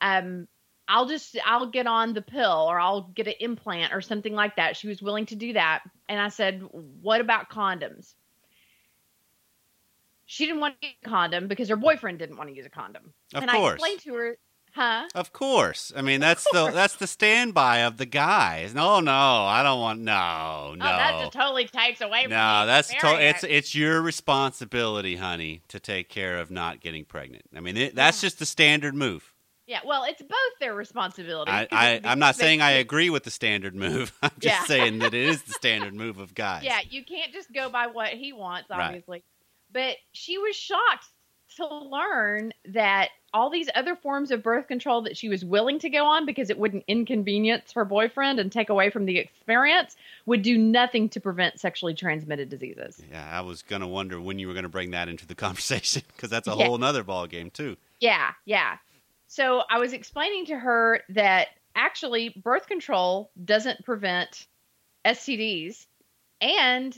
um, 0.00 0.48
I'll 0.86 1.06
just, 1.06 1.36
I'll 1.44 1.66
get 1.70 1.86
on 1.86 2.12
the 2.12 2.22
pill, 2.22 2.66
or 2.68 2.78
I'll 2.78 3.02
get 3.14 3.26
an 3.26 3.34
implant, 3.40 3.92
or 3.92 4.00
something 4.00 4.34
like 4.34 4.56
that." 4.56 4.76
She 4.76 4.88
was 4.88 5.00
willing 5.00 5.26
to 5.26 5.36
do 5.36 5.52
that, 5.54 5.82
and 6.08 6.20
I 6.20 6.28
said, 6.28 6.62
"What 6.70 7.20
about 7.20 7.50
condoms?" 7.50 8.14
She 10.26 10.46
didn't 10.46 10.60
want 10.60 10.80
to 10.80 10.86
use 10.86 10.96
a 11.04 11.08
condom 11.08 11.48
because 11.48 11.68
her 11.68 11.76
boyfriend 11.76 12.18
didn't 12.18 12.36
want 12.38 12.48
to 12.48 12.56
use 12.56 12.66
a 12.66 12.70
condom. 12.70 13.12
Of 13.34 13.42
and 13.42 13.50
course. 13.50 13.70
I 13.70 13.74
explained 13.74 14.00
to 14.00 14.14
her, 14.14 14.38
huh? 14.72 15.08
Of 15.14 15.32
course. 15.32 15.92
I 15.94 16.00
mean, 16.00 16.20
that's 16.20 16.44
the 16.50 16.70
that's 16.70 16.96
the 16.96 17.06
standby 17.06 17.82
of 17.82 17.98
the 17.98 18.06
guys. 18.06 18.74
No, 18.74 19.00
no, 19.00 19.12
I 19.12 19.62
don't 19.62 19.80
want. 19.80 20.00
No, 20.00 20.74
no. 20.76 20.84
Oh, 20.84 20.96
that 20.96 21.18
just 21.20 21.32
totally 21.32 21.66
takes 21.66 22.00
away 22.00 22.22
from 22.22 22.30
no, 22.30 22.64
that's 22.66 22.88
to, 22.88 23.22
it's 23.22 23.44
it's 23.44 23.74
your 23.74 24.00
responsibility, 24.00 25.16
honey, 25.16 25.62
to 25.68 25.78
take 25.78 26.08
care 26.08 26.38
of 26.38 26.50
not 26.50 26.80
getting 26.80 27.04
pregnant. 27.04 27.44
I 27.54 27.60
mean, 27.60 27.76
it, 27.76 27.94
that's 27.94 28.22
Yeah. 28.22 28.28
just 28.28 28.38
the 28.38 28.46
standard 28.46 28.94
move. 28.94 29.33
Yeah. 29.66 29.80
Well, 29.84 30.04
it's 30.04 30.22
both 30.22 30.30
their 30.60 30.74
responsibility. 30.74 31.50
I, 31.50 31.66
I, 31.70 32.00
am 32.04 32.18
not 32.18 32.36
saying 32.36 32.60
I 32.60 32.72
agree 32.72 33.10
with 33.10 33.24
the 33.24 33.30
standard 33.30 33.74
move. 33.74 34.12
I'm 34.22 34.30
just 34.38 34.60
Yeah. 34.60 34.64
saying 34.64 34.98
that 35.00 35.14
it 35.14 35.28
is 35.28 35.42
the 35.42 35.52
standard 35.54 35.94
move 35.94 36.18
of 36.18 36.34
guys. 36.34 36.62
Yeah, 36.64 36.80
you 36.88 37.04
can't 37.04 37.32
just 37.32 37.52
go 37.52 37.68
by 37.70 37.86
what 37.86 38.08
he 38.10 38.32
wants, 38.32 38.70
obviously. 38.70 39.18
Right. 39.18 39.24
But 39.72 39.96
she 40.12 40.38
was 40.38 40.54
shocked 40.54 41.06
to 41.56 41.66
learn 41.66 42.52
that 42.66 43.10
all 43.32 43.50
these 43.50 43.68
other 43.74 43.94
forms 43.96 44.30
of 44.30 44.42
birth 44.42 44.66
control 44.66 45.02
that 45.02 45.16
she 45.16 45.28
was 45.28 45.44
willing 45.44 45.78
to 45.80 45.88
go 45.90 46.04
on 46.04 46.24
because 46.26 46.50
it 46.50 46.58
wouldn't 46.58 46.84
inconvenience 46.88 47.72
her 47.72 47.84
boyfriend 47.84 48.38
and 48.40 48.50
take 48.50 48.70
away 48.70 48.90
from 48.90 49.04
the 49.06 49.18
experience 49.18 49.96
would 50.26 50.42
do 50.42 50.56
nothing 50.58 51.08
to 51.08 51.20
prevent 51.20 51.58
sexually 51.60 51.94
transmitted 51.94 52.48
diseases. 52.48 53.00
Yeah, 53.10 53.28
I 53.30 53.40
was 53.40 53.62
gonna 53.62 53.86
wonder 53.88 54.20
when 54.20 54.38
you 54.38 54.48
were 54.48 54.54
gonna 54.54 54.68
bring 54.68 54.92
that 54.92 55.08
into 55.08 55.26
the 55.26 55.34
conversation 55.46 56.02
because 56.14 56.30
that's 56.30 56.48
a 56.48 56.54
Yeah. 56.56 56.66
whole 56.66 56.78
nother 56.78 57.02
ball 57.04 57.26
game 57.26 57.50
too. 57.50 57.76
Yeah, 58.00 58.32
yeah. 58.44 58.76
So 59.34 59.64
I 59.68 59.80
was 59.80 59.92
explaining 59.92 60.46
to 60.46 60.56
her 60.56 61.00
that 61.08 61.48
actually 61.74 62.28
birth 62.28 62.68
control 62.68 63.32
doesn't 63.44 63.84
prevent 63.84 64.46
STDs. 65.04 65.86
And 66.40 66.96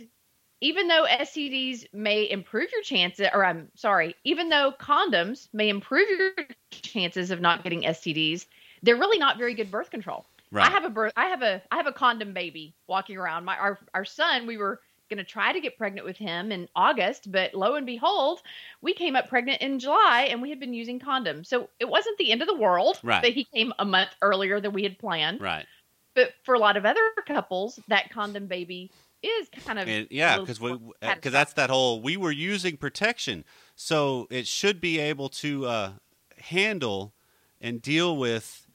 even 0.60 0.86
though 0.86 1.06
STDs 1.08 1.86
may 1.94 2.28
improve 2.30 2.70
your 2.72 2.82
chances, 2.82 3.28
or 3.32 3.42
I'm 3.42 3.68
sorry, 3.74 4.16
even 4.24 4.50
though 4.50 4.74
condoms 4.78 5.48
may 5.54 5.70
improve 5.70 6.10
your 6.10 6.32
chances 6.72 7.30
of 7.30 7.40
not 7.40 7.62
getting 7.62 7.84
STDs, 7.84 8.44
they're 8.82 8.96
really 8.96 9.18
not 9.18 9.38
very 9.38 9.54
good 9.54 9.70
birth 9.70 9.88
control. 9.88 10.26
Right. 10.50 10.68
I 10.68 10.70
have 10.70 10.84
a 10.84 10.90
birth, 10.90 11.14
I 11.16 11.28
have 11.28 11.40
a, 11.40 11.62
I 11.72 11.76
have 11.76 11.86
a 11.86 11.92
condom 11.92 12.34
baby 12.34 12.74
walking 12.86 13.16
around. 13.16 13.46
My 13.46 13.56
our 13.56 13.78
our 13.94 14.04
son, 14.04 14.46
we 14.46 14.58
were 14.58 14.82
going 15.08 15.18
to 15.18 15.24
try 15.24 15.52
to 15.52 15.60
get 15.60 15.78
pregnant 15.78 16.06
with 16.06 16.16
him 16.16 16.52
in 16.52 16.68
August, 16.74 17.30
but 17.30 17.54
lo 17.54 17.74
and 17.74 17.86
behold, 17.86 18.42
we 18.80 18.94
came 18.94 19.16
up 19.16 19.28
pregnant 19.28 19.60
in 19.62 19.78
July, 19.78 20.28
and 20.30 20.42
we 20.42 20.50
had 20.50 20.60
been 20.60 20.74
using 20.74 20.98
condoms. 21.00 21.46
So 21.46 21.68
it 21.80 21.88
wasn't 21.88 22.18
the 22.18 22.32
end 22.32 22.42
of 22.42 22.48
the 22.48 22.56
world 22.56 22.98
Right. 23.02 23.22
that 23.22 23.32
he 23.32 23.44
came 23.44 23.72
a 23.78 23.84
month 23.84 24.10
earlier 24.22 24.60
than 24.60 24.72
we 24.72 24.82
had 24.82 24.98
planned. 24.98 25.40
right. 25.40 25.66
But 26.14 26.32
for 26.44 26.54
a 26.54 26.58
lot 26.58 26.76
of 26.76 26.86
other 26.86 27.02
couples, 27.26 27.78
that 27.88 28.10
condom 28.10 28.46
baby 28.46 28.90
is 29.22 29.48
kind 29.64 29.78
of 29.78 29.88
And, 29.88 30.06
yeah, 30.10 30.38
because 30.38 30.60
we 30.60 30.78
because 31.00 31.32
that's 31.32 31.52
that 31.54 31.68
whole 31.70 32.00
we 32.00 32.16
were 32.16 32.30
using 32.32 32.76
protection, 32.76 33.44
so 33.74 34.26
it 34.30 34.46
should 34.46 34.80
be 34.80 34.98
able 34.98 35.28
to 35.30 35.66
uh, 35.66 35.92
handle 36.38 37.12
and 37.60 37.82
deal 37.82 38.16
with. 38.16 38.65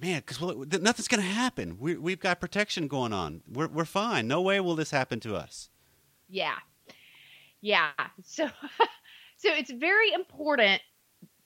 Man, 0.00 0.22
because 0.24 0.40
nothing's 0.80 1.08
going 1.08 1.22
to 1.22 1.28
happen. 1.28 1.76
We, 1.78 1.96
we've 1.96 2.20
got 2.20 2.40
protection 2.40 2.86
going 2.86 3.12
on. 3.12 3.42
We're 3.50 3.66
we're 3.68 3.84
fine. 3.84 4.28
No 4.28 4.40
way 4.42 4.60
will 4.60 4.76
this 4.76 4.90
happen 4.92 5.18
to 5.20 5.34
us. 5.34 5.70
Yeah. 6.28 6.54
Yeah. 7.60 7.90
So 8.22 8.46
so 9.36 9.48
it's 9.52 9.70
very 9.72 10.12
important 10.12 10.80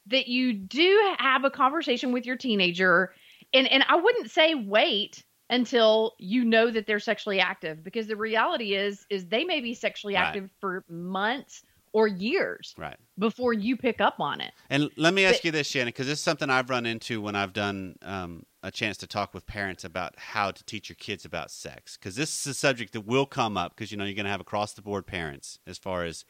that 0.07 0.29
you 0.29 0.53
do 0.53 1.15
have 1.19 1.45
a 1.45 1.51
conversation 1.51 2.13
with 2.13 2.27
your 2.27 2.37
teenager 2.37 3.13
and 3.55 3.67
and 3.69 3.85
I 3.89 3.97
wouldn't 3.97 4.31
say 4.31 4.55
wait 4.55 5.25
until 5.49 6.13
you 6.19 6.45
know 6.45 6.71
that 6.71 6.87
they're 6.87 6.99
sexually 7.01 7.41
active 7.41 7.83
because 7.85 8.07
the 8.07 8.17
reality 8.17 8.75
is 8.75 9.07
is 9.11 9.27
they 9.27 9.45
may 9.45 9.61
be 9.61 9.75
sexually 9.75 10.15
Right. 10.15 10.25
active 10.25 10.51
for 10.61 10.85
months 10.89 11.63
or 11.93 12.07
years 12.09 12.75
Right. 12.79 12.97
before 13.19 13.53
you 13.53 13.77
pick 13.77 14.01
up 14.01 14.19
on 14.19 14.41
it. 14.41 14.53
And 14.71 14.91
let 14.97 15.13
me 15.15 15.25
ask 15.25 15.37
But- 15.39 15.45
you 15.45 15.51
this, 15.53 15.69
Shannon, 15.69 15.89
because 15.89 16.07
this 16.07 16.19
is 16.19 16.25
something 16.25 16.49
I've 16.49 16.71
run 16.71 16.87
into 16.87 17.21
when 17.21 17.37
I've 17.37 17.53
done 17.53 17.97
um, 18.03 18.47
a 18.63 18.71
chance 18.71 18.97
to 18.99 19.07
talk 19.07 19.35
with 19.35 19.45
parents 19.47 19.85
about 19.85 20.19
how 20.19 20.51
to 20.51 20.65
teach 20.65 20.89
your 20.89 20.97
kids 20.97 21.25
about 21.25 21.51
sex. 21.51 21.97
Because 21.97 22.17
this 22.17 22.41
is 22.41 22.47
a 22.47 22.55
subject 22.55 22.93
that 22.95 23.03
will 23.03 23.27
come 23.27 23.57
up 23.57 23.75
because 23.77 23.91
you 23.91 23.99
know 23.99 24.05
you're 24.05 24.15
going 24.15 24.25
to 24.25 24.31
have 24.31 24.41
across 24.41 24.73
the 24.73 24.83
board 24.83 25.07
parents 25.07 25.59
as 25.67 25.77
far 25.79 26.05
as 26.05 26.25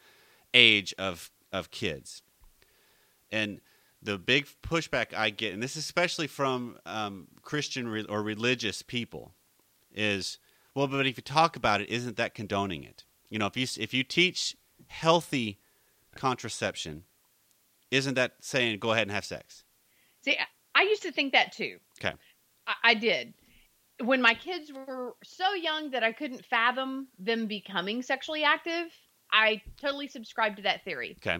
age 0.53 0.93
of 0.97 1.31
of 1.51 1.69
kids, 1.71 2.23
and 3.31 3.61
the 4.01 4.17
big 4.17 4.47
pushback 4.61 5.13
I 5.13 5.29
get, 5.29 5.53
and 5.53 5.63
this 5.63 5.77
is 5.77 5.83
especially 5.85 6.27
from 6.27 6.77
um, 6.85 7.27
Christian 7.41 7.87
re- 7.87 8.03
or 8.05 8.21
religious 8.21 8.81
people, 8.81 9.33
is 9.93 10.39
well, 10.75 10.87
but 10.87 11.05
if 11.05 11.15
you 11.17 11.23
talk 11.23 11.55
about 11.55 11.79
it, 11.81 11.89
isn't 11.89 12.17
that 12.17 12.33
condoning 12.33 12.83
it? 12.83 13.03
You 13.29 13.39
know, 13.39 13.45
if 13.45 13.55
you 13.55 13.67
if 13.81 13.93
you 13.93 14.03
teach 14.03 14.55
healthy 14.93 15.59
contraception, 16.15 17.03
isn't 17.91 18.13
that 18.13 18.33
saying 18.41 18.79
go 18.79 18.91
ahead 18.91 19.03
and 19.07 19.11
have 19.11 19.25
sex? 19.25 19.63
See, 20.23 20.37
I- 20.37 20.83
used 20.83 21.03
to 21.03 21.11
think 21.11 21.33
that 21.33 21.51
too. 21.51 21.77
Okay. 21.99 22.15
I, 22.67 22.73
I 22.83 22.93
did. 22.93 23.33
When 24.03 24.21
my 24.21 24.33
kids 24.33 24.71
were 24.71 25.15
so 25.23 25.53
young 25.53 25.91
that 25.91 26.03
I 26.03 26.11
couldn't 26.11 26.45
fathom 26.45 27.07
them 27.19 27.47
becoming 27.47 28.01
sexually 28.01 28.43
active, 28.43 28.87
I 29.31 29.61
totally 29.81 30.07
subscribed 30.07 30.57
to 30.57 30.63
that 30.63 30.83
theory. 30.83 31.17
Okay. 31.25 31.39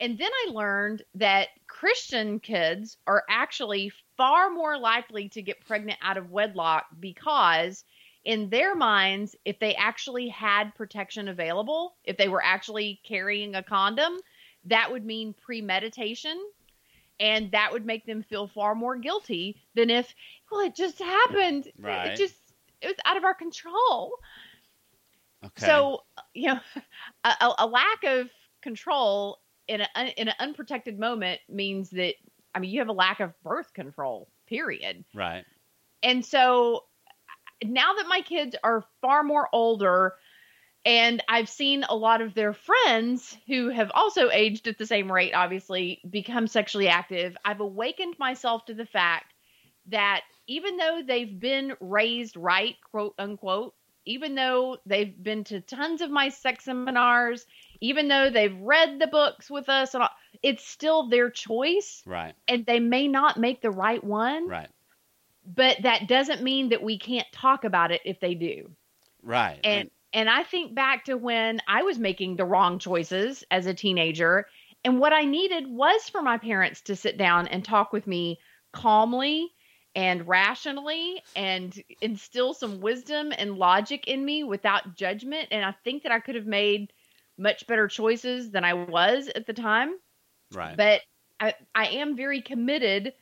And 0.00 0.18
then 0.18 0.30
I 0.46 0.50
learned 0.50 1.02
that 1.14 1.48
Christian 1.68 2.40
kids 2.40 2.96
are 3.06 3.24
actually 3.28 3.92
far 4.16 4.50
more 4.50 4.78
likely 4.78 5.28
to 5.30 5.42
get 5.42 5.64
pregnant 5.66 5.98
out 6.02 6.16
of 6.16 6.30
wedlock 6.30 6.86
because, 6.98 7.84
in 8.24 8.48
their 8.50 8.74
minds, 8.74 9.34
if 9.44 9.58
they 9.58 9.74
actually 9.74 10.28
had 10.28 10.74
protection 10.74 11.28
available, 11.28 11.96
if 12.04 12.16
they 12.16 12.28
were 12.28 12.42
actually 12.44 13.00
carrying 13.04 13.54
a 13.54 13.62
condom, 13.62 14.14
that 14.66 14.90
would 14.92 15.04
mean 15.04 15.34
premeditation. 15.34 16.38
And 17.20 17.50
that 17.52 17.72
would 17.72 17.84
make 17.86 18.06
them 18.06 18.22
feel 18.22 18.48
far 18.48 18.74
more 18.74 18.96
guilty 18.96 19.56
than 19.74 19.90
if, 19.90 20.12
well, 20.50 20.60
it 20.60 20.74
just 20.74 20.98
happened. 20.98 21.66
It- 21.66 21.74
Right. 21.78 22.08
It 22.12 22.16
just, 22.16 22.34
it 22.80 22.86
was 22.88 22.96
out 23.04 23.16
of 23.16 23.24
our 23.24 23.34
control. 23.34 24.14
Okay. 25.44 25.66
So, 25.66 26.00
you 26.34 26.48
know, 26.48 26.60
a, 27.24 27.28
a- 27.40 27.54
a 27.58 27.66
lack 27.66 28.04
of 28.04 28.28
control 28.62 29.38
in 29.68 29.80
an 29.94 30.08
in 30.16 30.28
an 30.28 30.34
unprotected 30.40 30.98
moment 30.98 31.40
means 31.48 31.90
that 31.90 32.14
I 32.54 32.58
mean 32.58 32.70
you 32.70 32.80
have 32.80 32.88
a 32.88 32.92
lack 32.92 33.20
of 33.20 33.32
birth 33.42 33.72
control. 33.72 34.28
Period. 34.46 35.04
right. 35.14 35.44
And 36.02 36.24
so 36.24 36.84
now 37.64 37.94
that 37.94 38.08
my 38.08 38.20
kids 38.20 38.56
are 38.62 38.84
far 39.00 39.22
more 39.22 39.48
older 39.52 40.14
and 40.84 41.22
I've 41.28 41.48
seen 41.48 41.84
a 41.84 41.94
lot 41.94 42.20
of 42.20 42.34
their 42.34 42.52
friends 42.52 43.36
who 43.46 43.68
have 43.68 43.92
also 43.94 44.30
aged 44.30 44.66
at 44.66 44.78
the 44.78 44.86
same 44.86 45.10
rate 45.10 45.32
obviously 45.32 46.00
become 46.08 46.46
sexually 46.48 46.88
active, 46.88 47.36
I've 47.44 47.60
awakened 47.60 48.18
myself 48.18 48.64
to 48.66 48.74
the 48.74 48.86
fact 48.86 49.32
that 49.86 50.22
even 50.48 50.76
though 50.76 51.02
they've 51.06 51.38
been 51.38 51.74
raised 51.80 52.36
right, 52.36 52.74
quote 52.90 53.14
unquote, 53.18 53.74
even 54.04 54.34
though 54.34 54.78
they've 54.84 55.22
been 55.22 55.44
to 55.44 55.60
tons 55.60 56.00
of 56.00 56.10
my 56.10 56.28
sex 56.28 56.64
seminars, 56.64 57.46
even 57.80 58.08
though 58.08 58.30
they've 58.30 58.58
read 58.60 58.98
the 58.98 59.06
books 59.06 59.48
with 59.48 59.68
us 59.68 59.94
and 59.94 60.02
all, 60.02 60.10
it's 60.42 60.66
still 60.66 61.08
their 61.08 61.30
choice 61.30 62.02
Right. 62.04 62.34
and 62.48 62.66
they 62.66 62.80
may 62.80 63.06
not 63.06 63.38
make 63.38 63.60
the 63.62 63.70
right 63.70 64.02
one 64.02 64.48
Right. 64.48 64.68
But 65.44 65.78
that 65.82 66.08
doesn't 66.08 66.42
mean 66.42 66.70
that 66.70 66.82
we 66.82 66.98
can't 66.98 67.26
talk 67.32 67.64
about 67.64 67.90
it 67.90 68.00
if 68.04 68.20
they 68.20 68.34
do. 68.34 68.70
Right. 69.22 69.60
And 69.64 69.90
and 70.12 70.28
I 70.28 70.42
think 70.42 70.74
back 70.74 71.06
to 71.06 71.16
when 71.16 71.60
I 71.66 71.82
was 71.82 71.98
making 71.98 72.36
the 72.36 72.44
wrong 72.44 72.78
choices 72.78 73.44
as 73.50 73.66
a 73.66 73.74
teenager 73.74 74.46
and 74.84 74.98
what 74.98 75.12
I 75.12 75.24
needed 75.24 75.66
was 75.68 76.08
for 76.08 76.22
my 76.22 76.38
parents 76.38 76.82
to 76.82 76.96
sit 76.96 77.16
down 77.16 77.48
and 77.48 77.64
talk 77.64 77.92
with 77.92 78.06
me 78.06 78.38
calmly 78.72 79.48
and 79.94 80.26
rationally 80.26 81.22
and 81.36 81.78
instill 82.00 82.54
some 82.54 82.80
wisdom 82.80 83.32
and 83.36 83.56
logic 83.56 84.08
in 84.08 84.24
me 84.24 84.42
without 84.42 84.96
judgment 84.96 85.48
and 85.50 85.64
I 85.64 85.74
think 85.84 86.02
that 86.02 86.12
I 86.12 86.20
could 86.20 86.34
have 86.34 86.46
made 86.46 86.92
much 87.38 87.66
better 87.66 87.88
choices 87.88 88.50
than 88.50 88.64
I 88.64 88.74
was 88.74 89.28
at 89.34 89.46
the 89.46 89.52
time 89.52 89.94
right. 90.52 90.76
but 90.76 91.00
I, 91.40 91.54
I 91.74 91.86
am 91.88 92.16
very 92.16 92.40
committed 92.40 93.12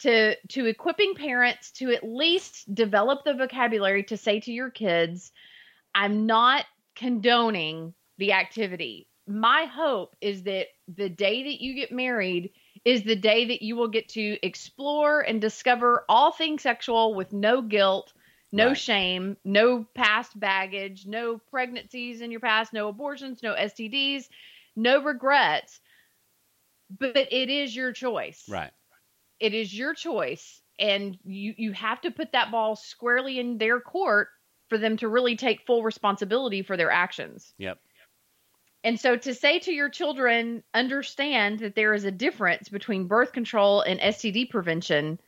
to 0.00 0.34
to 0.48 0.66
equipping 0.66 1.14
parents 1.14 1.70
to 1.72 1.90
at 1.92 2.02
least 2.04 2.72
develop 2.74 3.24
the 3.24 3.34
vocabulary 3.34 4.02
to 4.04 4.16
say 4.16 4.40
to 4.40 4.52
your 4.52 4.70
kids 4.70 5.32
i'm 5.94 6.26
not 6.26 6.64
condoning 6.96 7.94
the 8.18 8.32
activity 8.32 9.08
my 9.26 9.64
hope 9.64 10.16
is 10.20 10.42
that 10.42 10.66
the 10.96 11.08
day 11.08 11.44
that 11.44 11.62
you 11.62 11.74
get 11.74 11.92
married 11.92 12.50
is 12.84 13.02
the 13.04 13.16
day 13.16 13.46
that 13.46 13.62
you 13.62 13.76
will 13.76 13.88
get 13.88 14.08
to 14.08 14.38
explore 14.44 15.20
and 15.20 15.40
discover 15.40 16.04
all 16.08 16.32
things 16.32 16.62
sexual 16.62 17.14
with 17.14 17.32
no 17.32 17.62
guilt 17.62 18.12
no 18.52 18.68
Right. 18.68 18.76
shame 18.76 19.36
no 19.44 19.86
past 19.94 20.38
baggage 20.38 21.06
no 21.06 21.38
pregnancies 21.50 22.20
in 22.20 22.30
your 22.30 22.40
past 22.40 22.72
no 22.72 22.88
abortions 22.88 23.42
no 23.42 23.54
stds 23.54 24.28
no 24.74 25.02
regrets 25.02 25.80
but 26.98 27.16
it 27.16 27.48
is 27.50 27.74
your 27.74 27.92
choice 27.92 28.44
right. 28.48 28.72
It 29.40 29.54
is 29.54 29.76
your 29.76 29.94
choice 29.94 30.60
and 30.78 31.18
you 31.24 31.54
you 31.56 31.72
have 31.72 32.00
to 32.02 32.10
put 32.10 32.32
that 32.32 32.50
ball 32.50 32.76
squarely 32.76 33.38
in 33.38 33.58
their 33.58 33.80
court 33.80 34.28
for 34.68 34.78
them 34.78 34.96
to 34.98 35.08
really 35.08 35.36
take 35.36 35.66
full 35.66 35.82
responsibility 35.82 36.62
for 36.62 36.76
their 36.76 36.90
actions 36.90 37.52
Yep. 37.58 37.78
and 38.84 39.00
so 39.00 39.16
to 39.16 39.34
say 39.34 39.58
to 39.60 39.72
your 39.72 39.88
children 39.88 40.62
understand 40.74 41.60
that 41.60 41.74
there 41.74 41.94
is 41.94 42.04
a 42.04 42.10
difference 42.10 42.68
between 42.68 43.08
birth 43.08 43.32
control 43.32 43.80
and 43.80 44.00
STD 44.00 44.50
prevention 44.50 45.18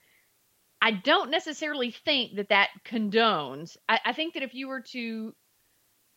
I 0.84 0.90
don't 0.90 1.30
necessarily 1.30 1.92
think 1.92 2.36
that 2.36 2.48
that 2.48 2.70
condones 2.84 3.76
I, 3.88 4.00
I 4.06 4.12
think 4.12 4.34
that 4.34 4.42
if 4.42 4.54
you 4.54 4.68
were 4.68 4.82
to 4.92 5.34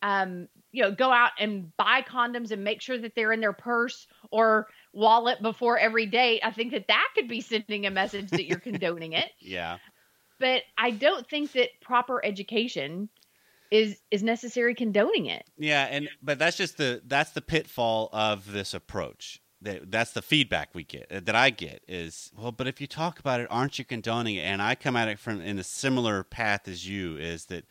um, 0.06 0.48
you 0.72 0.84
know, 0.84 0.92
go 0.92 1.12
out 1.12 1.32
and 1.40 1.76
buy 1.78 2.04
condoms 2.08 2.52
and 2.52 2.64
make 2.64 2.80
sure 2.80 2.98
that 2.98 3.16
they're 3.16 3.32
in 3.32 3.40
their 3.40 3.54
purse 3.54 4.06
or 4.30 4.68
wallet 4.94 5.42
before 5.42 5.80
every 5.80 6.06
date. 6.06 6.42
I 6.44 6.52
think 6.52 6.72
that 6.74 6.88
that 6.90 7.08
could 7.16 7.28
be 7.28 7.42
sending 7.42 7.88
a 7.88 7.92
message 7.92 8.30
that 8.30 8.46
you're 8.46 8.60
condoning 8.60 9.14
it. 9.14 9.32
Yeah. 9.40 9.78
But 10.38 10.64
I 10.78 10.92
don't 10.92 11.28
think 11.28 11.54
that 11.54 11.70
proper 11.82 12.24
education 12.24 13.08
is 13.72 14.02
is 14.12 14.22
necessary 14.22 14.76
condoning 14.76 15.28
it. 15.28 15.46
Yeah, 15.58 15.88
and 15.90 16.10
but 16.22 16.40
that's 16.40 16.58
just 16.58 16.78
the 16.78 17.02
that's 17.08 17.32
the 17.32 17.42
pitfall 17.42 18.10
of 18.12 18.52
this 18.52 18.74
approach 18.74 19.42
that 19.62 19.90
that's 19.90 20.12
the 20.12 20.22
feedback 20.22 20.70
we 20.74 20.84
get 20.84 21.10
uh, 21.10 21.22
that 21.24 21.36
I 21.36 21.52
get 21.52 21.84
is 21.88 22.32
well, 22.38 22.52
but 22.52 22.68
if 22.68 22.82
you 22.82 22.88
talk 22.88 23.18
about 23.18 23.40
it, 23.40 23.48
aren't 23.50 23.80
you 23.80 23.86
condoning 23.86 24.36
it? 24.36 24.42
And 24.42 24.62
I 24.62 24.76
come 24.76 24.98
at 24.98 25.08
it 25.08 25.20
from 25.20 25.40
in 25.40 25.58
a 25.58 25.64
similar 25.64 26.24
path 26.24 26.68
as 26.68 26.88
you 26.88 27.16
is 27.16 27.46
that 27.46 27.64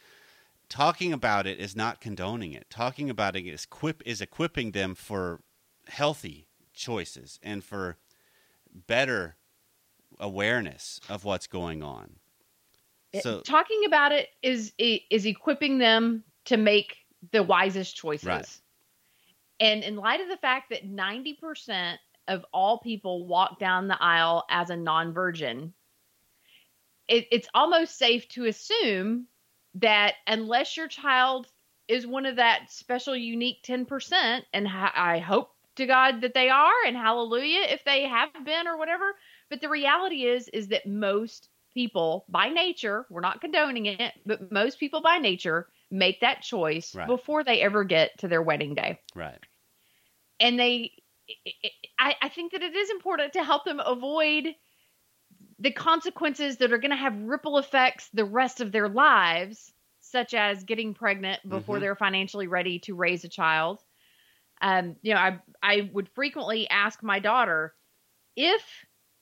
talking 0.69 1.13
about 1.13 1.47
it 1.47 1.59
is 1.59 1.77
not 1.77 2.01
condoning 2.01 2.53
it. 2.53 2.67
Talking 2.71 3.11
about 3.11 3.37
it 3.37 3.47
is 3.47 3.65
equip 3.65 4.03
is 4.07 4.21
equipping 4.21 4.73
them 4.73 4.95
for 4.95 5.41
healthy 5.87 6.47
choices 6.73 7.39
and 7.43 7.63
for 7.63 7.97
better 8.87 9.37
awareness 10.19 11.01
of 11.09 11.25
what's 11.25 11.47
going 11.47 11.83
on. 11.83 12.17
So 13.21 13.41
talking 13.43 13.83
about 13.87 14.13
it 14.13 14.29
is 14.43 14.73
is 14.79 15.25
equipping 15.25 15.79
them 15.79 16.25
to 16.47 16.57
make 16.57 16.97
the 17.31 17.43
wisest 17.43 17.97
choices. 17.97 18.27
Right. 18.27 18.61
And 19.61 19.85
in 19.85 19.97
light 19.97 20.21
of 20.21 20.29
the 20.29 20.37
fact 20.37 20.71
that 20.71 20.85
90% 20.85 21.97
of 22.27 22.45
all 22.53 22.79
people 22.79 23.27
walk 23.27 23.61
down 23.61 23.87
the 23.87 24.03
aisle 24.03 24.45
as 24.51 24.71
a 24.71 24.77
non-virgin, 24.77 25.73
it, 27.07 27.29
it's 27.31 27.49
almost 27.55 27.97
safe 27.97 28.27
to 28.31 28.47
assume 28.47 29.29
that 29.75 30.15
unless 30.27 30.77
your 30.77 30.89
child 30.89 31.47
is 31.89 32.07
one 32.07 32.27
of 32.27 32.37
that 32.37 32.71
special 32.71 33.17
unique 33.17 33.59
10% 33.63 34.43
and 34.53 34.69
I 34.69 35.19
hope 35.19 35.51
to 35.77 35.87
God 35.87 36.21
that 36.21 36.35
they 36.35 36.49
are 36.49 36.73
and 36.87 36.97
hallelujah 36.97 37.63
if 37.69 37.85
they 37.85 38.05
have 38.05 38.31
been 38.45 38.67
or 38.67 38.79
whatever, 38.79 39.15
but 39.51 39.61
the 39.61 39.69
reality 39.69 40.25
is 40.25 40.49
is 40.49 40.69
that 40.69 40.87
most 40.87 41.49
people 41.75 42.25
by 42.29 42.49
nature, 42.49 43.05
we're 43.11 43.21
not 43.21 43.41
condoning 43.41 43.87
it, 43.87 44.13
but 44.25 44.53
most 44.53 44.79
people 44.79 45.03
by 45.03 45.19
nature 45.19 45.67
make 45.91 46.21
that 46.21 46.43
choice 46.43 46.95
right. 46.95 47.07
before 47.07 47.45
they 47.45 47.61
ever 47.61 47.85
get 47.85 48.17
to 48.19 48.29
their 48.29 48.43
wedding 48.43 48.75
day. 48.75 49.01
Right. 49.15 49.39
And 50.41 50.59
they, 50.59 50.93
I, 51.99 52.15
I 52.23 52.29
think 52.29 52.53
that 52.53 52.63
it 52.63 52.75
is 52.75 52.91
important 52.91 53.33
to 53.35 53.45
help 53.45 53.65
them 53.65 53.81
avoid 53.85 54.55
the 55.65 55.73
consequences 55.73 56.59
that 56.59 56.75
are 56.75 56.79
going 56.79 56.91
to 56.91 56.97
have 56.97 57.17
ripple 57.23 57.57
effects 57.57 58.11
the 58.13 58.25
rest 58.25 58.61
of 58.61 58.71
their 58.71 58.87
lives, 58.87 59.73
such 60.01 60.35
as 60.35 60.63
getting 60.63 60.93
pregnant 60.93 61.41
before 61.49 61.77
mm-hmm. 61.77 61.85
they're 61.85 61.97
financially 61.97 62.47
ready 62.47 62.81
to 62.81 62.95
raise 62.95 63.25
a 63.25 63.31
child. 63.31 63.83
Um, 64.61 64.97
you 65.01 65.15
know, 65.15 65.21
I 65.21 65.39
I 65.63 65.91
would 65.95 66.11
frequently 66.11 66.69
ask 66.69 67.03
my 67.03 67.19
daughter 67.19 67.75
if 68.37 68.63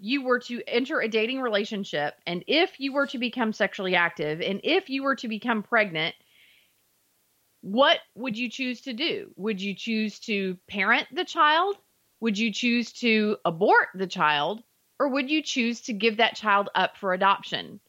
you 0.00 0.24
were 0.24 0.40
to 0.40 0.60
enter 0.66 1.00
a 1.00 1.06
dating 1.06 1.40
relationship 1.40 2.14
and 2.26 2.42
if 2.48 2.80
you 2.80 2.92
were 2.92 3.06
to 3.06 3.18
become 3.18 3.52
sexually 3.52 3.94
active 3.94 4.40
and 4.40 4.60
if 4.64 4.90
you 4.90 5.04
were 5.04 5.14
to 5.14 5.28
become 5.28 5.62
pregnant, 5.62 6.16
what 7.60 7.98
would 8.16 8.36
you 8.36 8.50
choose 8.50 8.80
to 8.80 8.92
do? 8.92 9.30
Would 9.36 9.62
you 9.62 9.76
choose 9.76 10.18
to 10.20 10.58
parent 10.68 11.06
the 11.12 11.24
child? 11.24 11.76
Would 12.18 12.36
you 12.36 12.52
choose 12.52 12.92
to 12.94 13.36
abort 13.44 13.90
the 13.94 14.08
child? 14.08 14.64
Or 15.02 15.08
would 15.08 15.28
you 15.28 15.42
choose 15.42 15.80
to 15.80 15.92
give 15.92 16.18
that 16.18 16.36
child 16.36 16.68
up 16.76 16.96
for 16.96 17.12
adoption? 17.12 17.80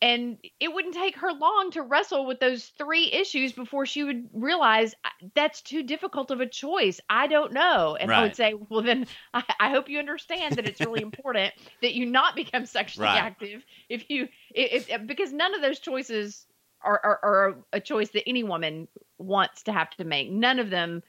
And 0.00 0.38
it 0.58 0.72
wouldn't 0.72 0.94
take 0.94 1.18
her 1.18 1.30
long 1.30 1.70
to 1.72 1.82
wrestle 1.82 2.24
with 2.24 2.40
those 2.40 2.64
three 2.78 3.12
issues 3.12 3.52
before 3.52 3.84
she 3.84 4.04
would 4.04 4.30
realize 4.32 4.94
that's 5.34 5.60
too 5.60 5.82
difficult 5.82 6.30
of 6.30 6.40
a 6.40 6.46
choice. 6.46 6.98
I 7.10 7.26
don't 7.26 7.52
know. 7.52 7.98
And 8.00 8.08
right. 8.08 8.20
I 8.20 8.22
would 8.22 8.36
say, 8.36 8.54
well, 8.54 8.80
then 8.80 9.06
I, 9.34 9.44
I, 9.60 9.68
hope 9.68 9.90
you 9.90 9.98
understand 9.98 10.56
that 10.56 10.66
it's 10.66 10.80
really 10.80 11.02
important 11.10 11.52
that 11.82 11.92
you 11.92 12.06
not 12.06 12.36
become 12.36 12.64
sexually 12.64 13.08
right. 13.08 13.22
active 13.22 13.62
if 13.90 14.08
you, 14.08 14.28
if, 14.54 14.88
if, 14.88 14.94
uh, 14.94 15.04
because 15.04 15.30
none 15.30 15.54
of 15.54 15.60
those 15.60 15.78
choices 15.78 16.46
are, 16.82 17.00
are, 17.04 17.20
are 17.22 17.56
a 17.74 17.80
choice 17.80 18.08
that 18.12 18.26
any 18.26 18.44
woman 18.44 18.88
wants 19.18 19.64
to 19.64 19.72
have 19.72 19.90
to 19.98 20.04
make. 20.04 20.30
None 20.30 20.58
of 20.58 20.70
them 20.70 21.02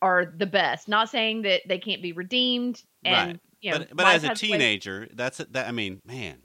are 0.00 0.24
the 0.24 0.46
best. 0.46 0.88
Not 0.88 1.10
saying 1.10 1.42
that 1.42 1.60
they 1.68 1.78
can't 1.78 2.00
be 2.00 2.12
redeemed. 2.12 2.82
And 3.04 3.32
right. 3.32 3.40
You 3.64 3.72
know, 3.72 3.78
but, 3.78 3.96
but 3.96 4.06
as 4.06 4.24
a 4.24 4.34
teenager, 4.34 5.00
ways. 5.00 5.10
that's 5.14 5.38
that. 5.38 5.68
I 5.68 5.72
mean, 5.72 6.00
man. 6.04 6.38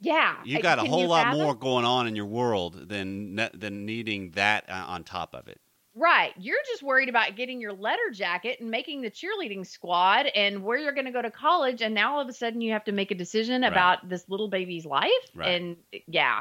Yeah, 0.00 0.36
you 0.44 0.60
got 0.60 0.78
a 0.78 0.84
whole 0.84 1.06
lot 1.06 1.34
more 1.34 1.54
going 1.54 1.84
on 1.84 2.06
in 2.06 2.14
your 2.14 2.26
world 2.26 2.88
than 2.88 3.36
than 3.54 3.86
needing 3.86 4.32
that 4.32 4.68
uh, 4.68 4.84
on 4.86 5.04
top 5.04 5.34
of 5.34 5.48
it. 5.48 5.60
Right. 5.96 6.32
You're 6.36 6.58
just 6.66 6.82
worried 6.82 7.08
about 7.08 7.36
getting 7.36 7.60
your 7.60 7.72
letter 7.72 8.10
jacket 8.12 8.58
and 8.60 8.68
making 8.68 9.02
the 9.02 9.10
cheerleading 9.10 9.64
squad 9.64 10.26
and 10.34 10.64
where 10.64 10.76
you're 10.76 10.92
going 10.92 11.04
to 11.04 11.12
go 11.12 11.22
to 11.22 11.30
college. 11.30 11.82
And 11.82 11.94
now 11.94 12.14
all 12.14 12.20
of 12.20 12.28
a 12.28 12.32
sudden 12.32 12.60
you 12.60 12.72
have 12.72 12.84
to 12.84 12.92
make 12.92 13.12
a 13.12 13.14
decision 13.14 13.62
right. 13.62 13.70
about 13.70 14.08
this 14.08 14.24
little 14.28 14.48
baby's 14.48 14.84
life. 14.84 15.10
Right. 15.36 15.62
And 15.62 15.76
yeah. 16.08 16.40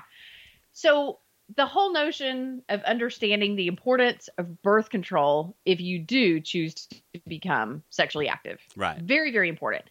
So 0.72 1.20
the 1.56 1.68
whole 1.68 1.94
notion 1.94 2.64
of 2.70 2.82
understanding 2.84 3.56
the 3.56 3.68
importance 3.68 4.28
of 4.40 4.62
birth 4.64 4.90
control 4.90 5.56
if 5.66 5.80
you 5.80 6.00
do 6.00 6.40
choose 6.40 6.74
to 6.74 6.96
become 7.28 7.84
sexually 7.92 8.28
active. 8.28 8.60
Right. 8.76 9.00
Very, 9.00 9.32
very 9.32 9.50
important. 9.50 9.86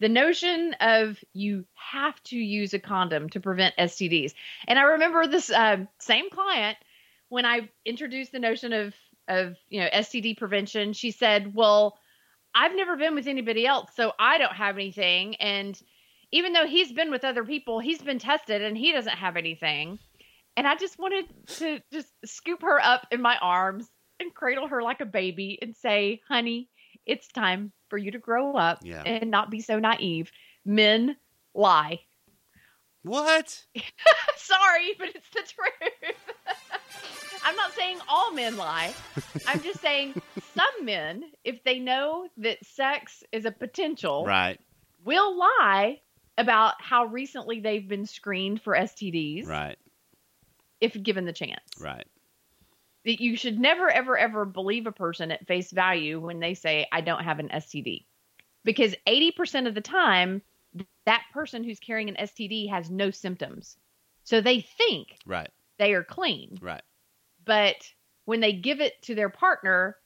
The 0.00 0.08
notion 0.08 0.74
of 0.80 1.18
you 1.32 1.64
have 1.74 2.22
to 2.24 2.36
use 2.36 2.74
a 2.74 2.78
condom 2.78 3.28
to 3.30 3.40
prevent 3.40 3.76
STDs. 3.76 4.32
And 4.66 4.78
I 4.78 4.82
remember 4.82 5.26
this 5.26 5.50
uh, 5.50 5.84
same 5.98 6.30
client 6.30 6.78
when 7.28 7.44
I 7.44 7.68
introduced 7.84 8.32
the 8.32 8.38
notion 8.38 8.72
of 8.72 8.94
of 9.26 9.56
you 9.68 9.80
know 9.80 9.88
STD 9.92 10.36
prevention. 10.36 10.92
She 10.92 11.10
said, 11.10 11.54
"Well, 11.54 11.98
I've 12.54 12.74
never 12.74 12.96
been 12.96 13.14
with 13.14 13.26
anybody 13.26 13.66
else, 13.66 13.90
so 13.94 14.12
I 14.18 14.38
don't 14.38 14.54
have 14.54 14.76
anything." 14.76 15.36
And 15.36 15.80
even 16.30 16.52
though 16.52 16.66
he's 16.66 16.92
been 16.92 17.10
with 17.10 17.24
other 17.24 17.44
people, 17.44 17.80
he's 17.80 18.02
been 18.02 18.18
tested 18.18 18.62
and 18.62 18.76
he 18.76 18.92
doesn't 18.92 19.16
have 19.16 19.36
anything. 19.36 19.98
And 20.56 20.66
I 20.66 20.76
just 20.76 20.98
wanted 20.98 21.24
to 21.58 21.80
just 21.92 22.08
scoop 22.24 22.62
her 22.62 22.80
up 22.80 23.06
in 23.10 23.22
my 23.22 23.36
arms 23.40 23.88
and 24.20 24.34
cradle 24.34 24.68
her 24.68 24.82
like 24.82 25.00
a 25.00 25.06
baby 25.06 25.58
and 25.62 25.74
say, 25.76 26.20
honey, 26.28 26.68
it's 27.08 27.28
time 27.28 27.72
for 27.88 27.98
you 27.98 28.12
to 28.12 28.18
grow 28.18 28.54
up 28.54 28.80
yeah. 28.82 29.02
and 29.04 29.30
not 29.30 29.50
be 29.50 29.60
so 29.60 29.78
naive. 29.78 30.30
Men 30.64 31.16
lie. 31.54 32.00
What? 33.02 33.64
Sorry, 34.36 34.94
but 34.98 35.08
it's 35.08 35.30
the 35.30 35.42
truth. 35.42 36.14
I'm 37.44 37.56
not 37.56 37.72
saying 37.72 37.98
all 38.08 38.32
men 38.32 38.56
lie. 38.56 38.92
I'm 39.46 39.60
just 39.62 39.80
saying 39.80 40.20
some 40.54 40.84
men, 40.84 41.24
if 41.44 41.64
they 41.64 41.78
know 41.78 42.28
that 42.38 42.64
sex 42.64 43.22
is 43.32 43.44
a 43.44 43.50
potential, 43.50 44.24
right, 44.26 44.60
will 45.04 45.38
lie 45.38 46.00
about 46.36 46.74
how 46.80 47.06
recently 47.06 47.60
they've 47.60 47.88
been 47.88 48.06
screened 48.06 48.60
for 48.60 48.74
STDs. 48.74 49.48
Right 49.48 49.78
if 50.80 51.00
given 51.02 51.24
the 51.24 51.32
chance. 51.32 51.60
Right. 51.80 52.06
That 53.08 53.22
you 53.22 53.36
should 53.36 53.58
never, 53.58 53.88
ever, 53.88 54.18
ever 54.18 54.44
believe 54.44 54.86
a 54.86 54.92
person 54.92 55.30
at 55.30 55.46
face 55.46 55.70
value 55.70 56.20
when 56.20 56.40
they 56.40 56.52
say, 56.52 56.86
I 56.92 57.00
don't 57.00 57.24
have 57.24 57.38
an 57.38 57.48
STD. 57.48 58.04
Because 58.64 58.94
80% 59.06 59.66
of 59.66 59.74
the 59.74 59.80
time, 59.80 60.42
that 61.06 61.22
person 61.32 61.64
who's 61.64 61.80
carrying 61.80 62.10
an 62.10 62.16
STD 62.16 62.68
has 62.68 62.90
no 62.90 63.10
symptoms. 63.10 63.78
So 64.24 64.42
they 64.42 64.60
think 64.60 65.16
right. 65.24 65.48
they 65.78 65.94
are 65.94 66.04
clean. 66.04 66.58
Right. 66.60 66.82
But 67.46 67.76
when 68.26 68.40
they 68.40 68.52
give 68.52 68.82
it 68.82 69.00
to 69.04 69.14
their 69.14 69.30
partner, 69.30 69.96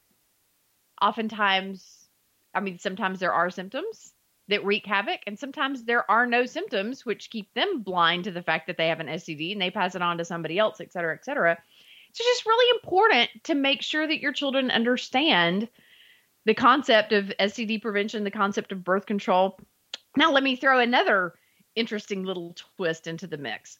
oftentimes, 1.01 2.07
I 2.55 2.61
mean, 2.61 2.79
sometimes 2.79 3.19
there 3.19 3.33
are 3.33 3.49
symptoms 3.49 4.13
that 4.47 4.63
wreak 4.63 4.85
havoc. 4.85 5.19
And 5.27 5.37
sometimes 5.37 5.83
there 5.83 6.09
are 6.09 6.25
no 6.25 6.45
symptoms, 6.45 7.05
which 7.05 7.29
keep 7.29 7.53
them 7.53 7.81
blind 7.81 8.23
to 8.23 8.31
the 8.31 8.43
fact 8.43 8.67
that 8.67 8.77
they 8.77 8.87
have 8.87 9.01
an 9.01 9.07
STD 9.07 9.51
and 9.51 9.61
they 9.61 9.71
pass 9.71 9.93
it 9.93 10.01
on 10.01 10.19
to 10.19 10.25
somebody 10.25 10.57
else, 10.57 10.79
et 10.79 10.93
cetera, 10.93 11.13
et 11.15 11.25
cetera. 11.25 11.57
It's 12.15 12.23
just 12.23 12.45
really 12.45 12.79
important 12.79 13.29
to 13.45 13.55
make 13.55 13.81
sure 13.81 14.05
that 14.05 14.19
your 14.19 14.33
children 14.33 14.69
understand 14.69 15.67
the 16.45 16.53
concept 16.53 17.11
of 17.11 17.33
STD 17.39 17.81
prevention, 17.81 18.23
the 18.23 18.29
concept 18.29 18.71
of 18.71 18.83
birth 18.83 19.07
control. 19.07 19.59
Now, 20.15 20.31
let 20.31 20.43
me 20.43 20.55
throw 20.55 20.79
another 20.79 21.33
interesting 21.75 22.23
little 22.23 22.55
twist 22.77 23.07
into 23.07 23.25
the 23.25 23.37
mix. 23.37 23.79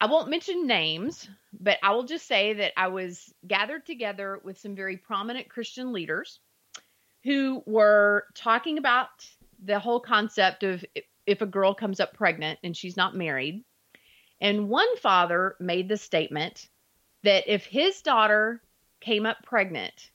I 0.00 0.06
won't 0.06 0.30
mention 0.30 0.66
names, 0.66 1.28
but 1.60 1.78
I 1.82 1.92
will 1.92 2.04
just 2.04 2.26
say 2.26 2.54
that 2.54 2.72
I 2.78 2.88
was 2.88 3.32
gathered 3.46 3.84
together 3.84 4.40
with 4.42 4.58
some 4.58 4.74
very 4.74 4.96
prominent 4.96 5.50
Christian 5.50 5.92
leaders 5.92 6.40
who 7.24 7.62
were 7.66 8.24
talking 8.34 8.78
about 8.78 9.08
the 9.62 9.78
whole 9.78 10.00
concept 10.00 10.62
of 10.62 10.82
if 11.26 11.42
a 11.42 11.46
girl 11.46 11.74
comes 11.74 12.00
up 12.00 12.14
pregnant 12.14 12.58
and 12.64 12.74
she's 12.74 12.96
not 12.96 13.14
married. 13.14 13.64
And 14.40 14.70
one 14.70 14.96
father 14.96 15.56
made 15.60 15.90
the 15.90 15.96
statement 15.96 16.68
that 17.24 17.44
if 17.46 17.64
his 17.64 18.02
daughter 18.02 18.62
came 19.00 19.26
up 19.26 19.38
pregnant 19.44 20.10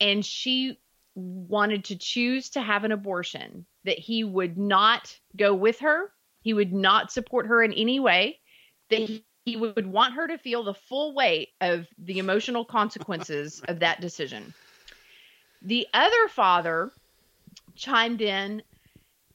and 0.00 0.24
she 0.24 0.78
wanted 1.14 1.84
to 1.84 1.96
choose 1.96 2.50
to 2.50 2.62
have 2.62 2.84
an 2.84 2.92
abortion, 2.92 3.66
that 3.84 3.98
he 3.98 4.22
would 4.22 4.56
not 4.56 5.18
go 5.36 5.52
with 5.52 5.80
her, 5.80 6.12
he 6.40 6.54
would 6.54 6.72
not 6.72 7.12
support 7.12 7.46
her 7.46 7.62
in 7.62 7.72
any 7.72 7.98
way, 7.98 8.38
that 8.88 9.08
he, 9.44 9.56
would 9.56 9.86
want 9.86 10.14
her 10.14 10.28
to 10.28 10.38
feel 10.38 10.62
the 10.62 10.74
full 10.74 11.14
weight 11.14 11.48
of 11.62 11.86
the 11.96 12.18
emotional 12.18 12.66
consequences 12.66 13.62
of 13.66 13.80
that 13.80 14.00
decision. 14.00 14.52
The 15.62 15.86
other 15.94 16.28
father 16.28 16.92
chimed 17.74 18.20
in 18.20 18.62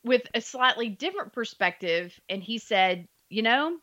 with 0.04 0.22
a 0.36 0.40
slightly 0.40 0.88
different 0.88 1.34
perspective 1.34 2.18
and 2.30 2.44
he 2.44 2.60
said, 2.60 3.08
"You 3.30 3.42
know, 3.42 3.80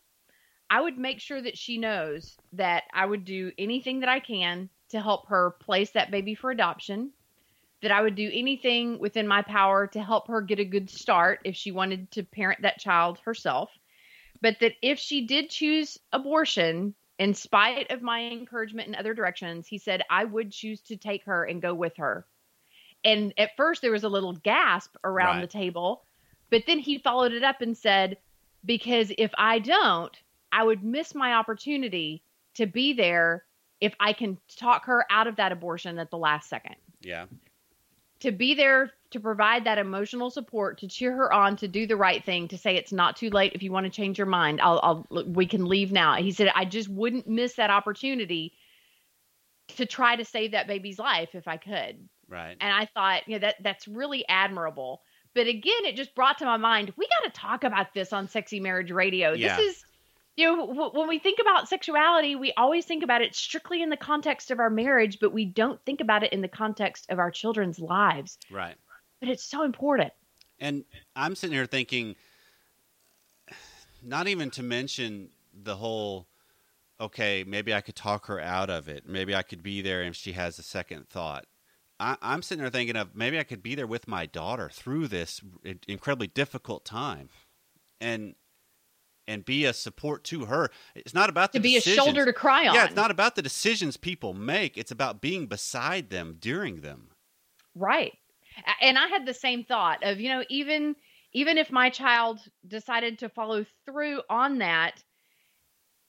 I 0.70 0.80
would 0.80 0.96
make 0.96 1.20
sure 1.20 1.42
that 1.42 1.58
she 1.58 1.78
knows 1.78 2.38
that 2.52 2.84
I 2.94 3.04
would 3.04 3.24
do 3.24 3.50
anything 3.58 4.00
that 4.00 4.08
I 4.08 4.20
can 4.20 4.70
to 4.90 5.00
help 5.00 5.28
her 5.28 5.50
place 5.60 5.90
that 5.90 6.12
baby 6.12 6.34
for 6.36 6.50
adoption, 6.50 7.12
that 7.82 7.90
I 7.90 8.00
would 8.00 8.14
do 8.14 8.30
anything 8.32 8.98
within 9.00 9.26
my 9.26 9.42
power 9.42 9.88
to 9.88 10.02
help 10.02 10.28
her 10.28 10.40
get 10.40 10.60
a 10.60 10.64
good 10.64 10.88
start 10.88 11.40
if 11.44 11.56
she 11.56 11.72
wanted 11.72 12.10
to 12.12 12.22
parent 12.22 12.62
that 12.62 12.78
child 12.78 13.18
herself. 13.24 13.70
But 14.40 14.60
that 14.60 14.74
if 14.80 14.98
she 14.98 15.26
did 15.26 15.50
choose 15.50 15.98
abortion, 16.12 16.94
in 17.18 17.34
spite 17.34 17.90
of 17.90 18.00
my 18.00 18.20
encouragement 18.26 18.88
in 18.88 18.94
other 18.94 19.12
directions, 19.12 19.66
he 19.66 19.78
said, 19.78 20.02
I 20.08 20.24
would 20.24 20.52
choose 20.52 20.80
to 20.82 20.96
take 20.96 21.24
her 21.24 21.44
and 21.44 21.60
go 21.60 21.74
with 21.74 21.96
her. 21.96 22.26
And 23.04 23.34
at 23.36 23.56
first, 23.56 23.82
there 23.82 23.92
was 23.92 24.04
a 24.04 24.08
little 24.08 24.34
gasp 24.34 24.94
around 25.04 25.36
Right. 25.36 25.40
the 25.40 25.46
table, 25.46 26.04
but 26.50 26.64
then 26.66 26.78
he 26.78 26.98
followed 26.98 27.32
it 27.32 27.42
up 27.42 27.60
and 27.60 27.76
said, 27.76 28.18
Because 28.64 29.12
if 29.18 29.32
I 29.36 29.58
don't, 29.58 30.16
I 30.52 30.64
would 30.64 30.82
miss 30.82 31.14
my 31.14 31.34
opportunity 31.34 32.22
to 32.54 32.66
be 32.66 32.92
there 32.92 33.44
if 33.80 33.94
I 33.98 34.12
can 34.12 34.38
talk 34.56 34.86
her 34.86 35.06
out 35.10 35.26
of 35.26 35.36
that 35.36 35.52
abortion 35.52 35.98
at 35.98 36.10
the 36.10 36.18
last 36.18 36.48
second. 36.48 36.76
Yeah. 37.00 37.26
To 38.20 38.32
be 38.32 38.54
there 38.54 38.90
to 39.12 39.20
provide 39.20 39.64
that 39.64 39.78
emotional 39.78 40.30
support, 40.30 40.78
to 40.78 40.88
cheer 40.88 41.12
her 41.16 41.32
on, 41.32 41.56
to 41.56 41.68
do 41.68 41.86
the 41.86 41.96
right 41.96 42.22
thing, 42.22 42.48
to 42.48 42.58
say 42.58 42.76
it's 42.76 42.92
not 42.92 43.16
too 43.16 43.30
late 43.30 43.52
if 43.54 43.62
you 43.62 43.72
want 43.72 43.84
to 43.84 43.90
change 43.90 44.18
your 44.18 44.26
mind. 44.26 44.60
I'll, 44.60 45.06
I'll 45.10 45.24
we 45.24 45.46
can 45.46 45.64
leave 45.64 45.90
now. 45.90 46.16
He 46.16 46.32
said 46.32 46.50
I 46.54 46.66
just 46.66 46.88
wouldn't 46.88 47.26
miss 47.26 47.54
that 47.54 47.70
opportunity 47.70 48.52
to 49.76 49.86
try 49.86 50.16
to 50.16 50.24
save 50.24 50.52
that 50.52 50.66
baby's 50.66 50.98
life 50.98 51.34
if 51.34 51.48
I 51.48 51.56
could. 51.56 52.08
Right. 52.28 52.56
And 52.60 52.72
I 52.72 52.86
thought, 52.92 53.26
you 53.26 53.36
know, 53.36 53.40
that 53.40 53.56
that's 53.62 53.88
really 53.88 54.28
admirable. 54.28 55.00
But 55.34 55.46
again, 55.46 55.84
it 55.84 55.96
just 55.96 56.14
brought 56.14 56.38
to 56.38 56.44
my 56.44 56.56
mind, 56.56 56.92
we 56.96 57.06
got 57.06 57.32
to 57.32 57.40
talk 57.40 57.64
about 57.64 57.94
this 57.94 58.12
on 58.12 58.28
Sexy 58.28 58.60
Marriage 58.60 58.90
Radio. 58.90 59.32
Yeah. 59.32 59.56
This 59.56 59.76
is, 59.76 59.84
you 60.40 60.56
know, 60.56 60.66
w- 60.66 60.90
when 60.92 61.08
we 61.08 61.18
think 61.18 61.38
about 61.38 61.68
sexuality, 61.68 62.34
we 62.34 62.52
always 62.56 62.86
think 62.86 63.02
about 63.02 63.20
it 63.20 63.34
strictly 63.34 63.82
in 63.82 63.90
the 63.90 63.96
context 63.96 64.50
of 64.50 64.58
our 64.58 64.70
marriage, 64.70 65.18
but 65.20 65.32
we 65.32 65.44
don't 65.44 65.78
think 65.84 66.00
about 66.00 66.22
it 66.22 66.32
in 66.32 66.40
the 66.40 66.48
context 66.48 67.06
of 67.10 67.18
our 67.18 67.30
children's 67.30 67.78
lives. 67.78 68.38
Right. 68.50 68.74
But 69.20 69.28
it's 69.28 69.44
so 69.44 69.62
important. 69.62 70.12
And 70.58 70.84
I'm 71.14 71.34
sitting 71.34 71.54
here 71.54 71.66
thinking, 71.66 72.16
not 74.02 74.28
even 74.28 74.50
to 74.52 74.62
mention 74.62 75.28
the 75.52 75.76
whole, 75.76 76.26
okay, 76.98 77.44
maybe 77.46 77.74
I 77.74 77.82
could 77.82 77.96
talk 77.96 78.26
her 78.26 78.40
out 78.40 78.70
of 78.70 78.88
it. 78.88 79.06
Maybe 79.06 79.34
I 79.34 79.42
could 79.42 79.62
be 79.62 79.82
there 79.82 80.02
if 80.02 80.16
she 80.16 80.32
has 80.32 80.58
a 80.58 80.62
second 80.62 81.10
thought. 81.10 81.44
I, 81.98 82.16
I'm 82.22 82.40
sitting 82.40 82.62
there 82.62 82.70
thinking 82.70 82.96
of 82.96 83.14
maybe 83.14 83.38
I 83.38 83.42
could 83.44 83.62
be 83.62 83.74
there 83.74 83.86
with 83.86 84.08
my 84.08 84.24
daughter 84.24 84.70
through 84.72 85.08
this 85.08 85.42
incredibly 85.86 86.28
difficult 86.28 86.86
time, 86.86 87.28
and 88.00 88.36
and 89.30 89.44
be 89.44 89.64
a 89.64 89.72
support 89.72 90.24
to 90.24 90.46
her. 90.46 90.70
It's 90.94 91.14
not 91.14 91.30
about 91.30 91.52
the 91.52 91.60
To 91.60 91.62
be 91.62 91.76
a 91.76 91.80
shoulder 91.80 92.24
to 92.24 92.32
cry 92.32 92.66
on. 92.66 92.74
Yeah, 92.74 92.86
it's 92.86 92.96
not 92.96 93.12
about 93.12 93.36
the 93.36 93.42
decisions 93.42 93.96
people 93.96 94.34
make. 94.34 94.76
It's 94.76 94.90
about 94.90 95.20
being 95.20 95.46
beside 95.46 96.10
them 96.10 96.36
during 96.40 96.80
them. 96.80 97.10
Right. 97.76 98.12
And 98.82 98.98
I 98.98 99.06
had 99.06 99.26
the 99.26 99.34
same 99.34 99.64
thought 99.64 100.02
of, 100.02 100.20
you 100.20 100.28
know, 100.28 100.44
even 100.50 100.96
even 101.32 101.58
if 101.58 101.70
my 101.70 101.90
child 101.90 102.40
decided 102.66 103.20
to 103.20 103.28
follow 103.28 103.64
through 103.86 104.22
on 104.28 104.58
that, 104.58 105.02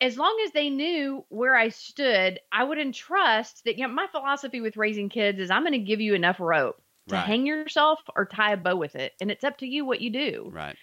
as 0.01 0.17
long 0.17 0.35
as 0.43 0.51
they 0.51 0.71
knew 0.71 1.23
where 1.29 1.55
I 1.55 1.69
stood, 1.69 2.39
I 2.51 2.63
would 2.63 2.79
entrust 2.79 3.63
that, 3.65 3.77
you 3.77 3.87
know, 3.87 3.93
my 3.93 4.07
philosophy 4.07 4.61
with 4.61 4.77
raising 4.77 5.09
kids 5.09 5.37
is 5.39 5.51
I'm 5.51 5.61
going 5.61 5.73
to 5.73 5.77
give 5.79 6.01
you 6.01 6.15
enough 6.15 6.39
rope 6.39 6.81
to 7.09 7.15
Right. 7.15 7.25
hang 7.25 7.45
yourself 7.45 7.99
or 8.15 8.25
tie 8.25 8.53
a 8.53 8.57
bow 8.57 8.75
with 8.75 8.95
it. 8.95 9.13
And 9.21 9.29
it's 9.29 9.43
up 9.43 9.57
to 9.59 9.67
you 9.67 9.85
what 9.85 10.01
you 10.01 10.09
do. 10.09 10.49
Right. 10.51 10.75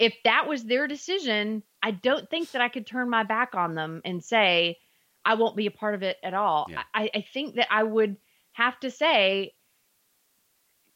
If 0.00 0.16
that 0.24 0.48
was 0.48 0.64
their 0.64 0.88
decision, 0.88 1.62
I 1.82 1.90
don't 1.90 2.28
think 2.30 2.50
that 2.52 2.62
I 2.62 2.70
could 2.70 2.86
turn 2.86 3.10
my 3.10 3.22
back 3.22 3.54
on 3.54 3.74
them 3.74 4.00
and 4.04 4.24
say, 4.24 4.78
I 5.26 5.34
won't 5.34 5.56
be 5.56 5.66
a 5.66 5.70
part 5.70 5.94
of 5.94 6.02
it 6.02 6.16
at 6.24 6.32
all. 6.32 6.66
Yeah. 6.70 6.82
I, 6.94 7.10
I 7.14 7.24
think 7.32 7.56
that 7.56 7.68
I 7.70 7.82
would 7.82 8.16
have 8.52 8.80
to 8.80 8.90
say, 8.90 9.52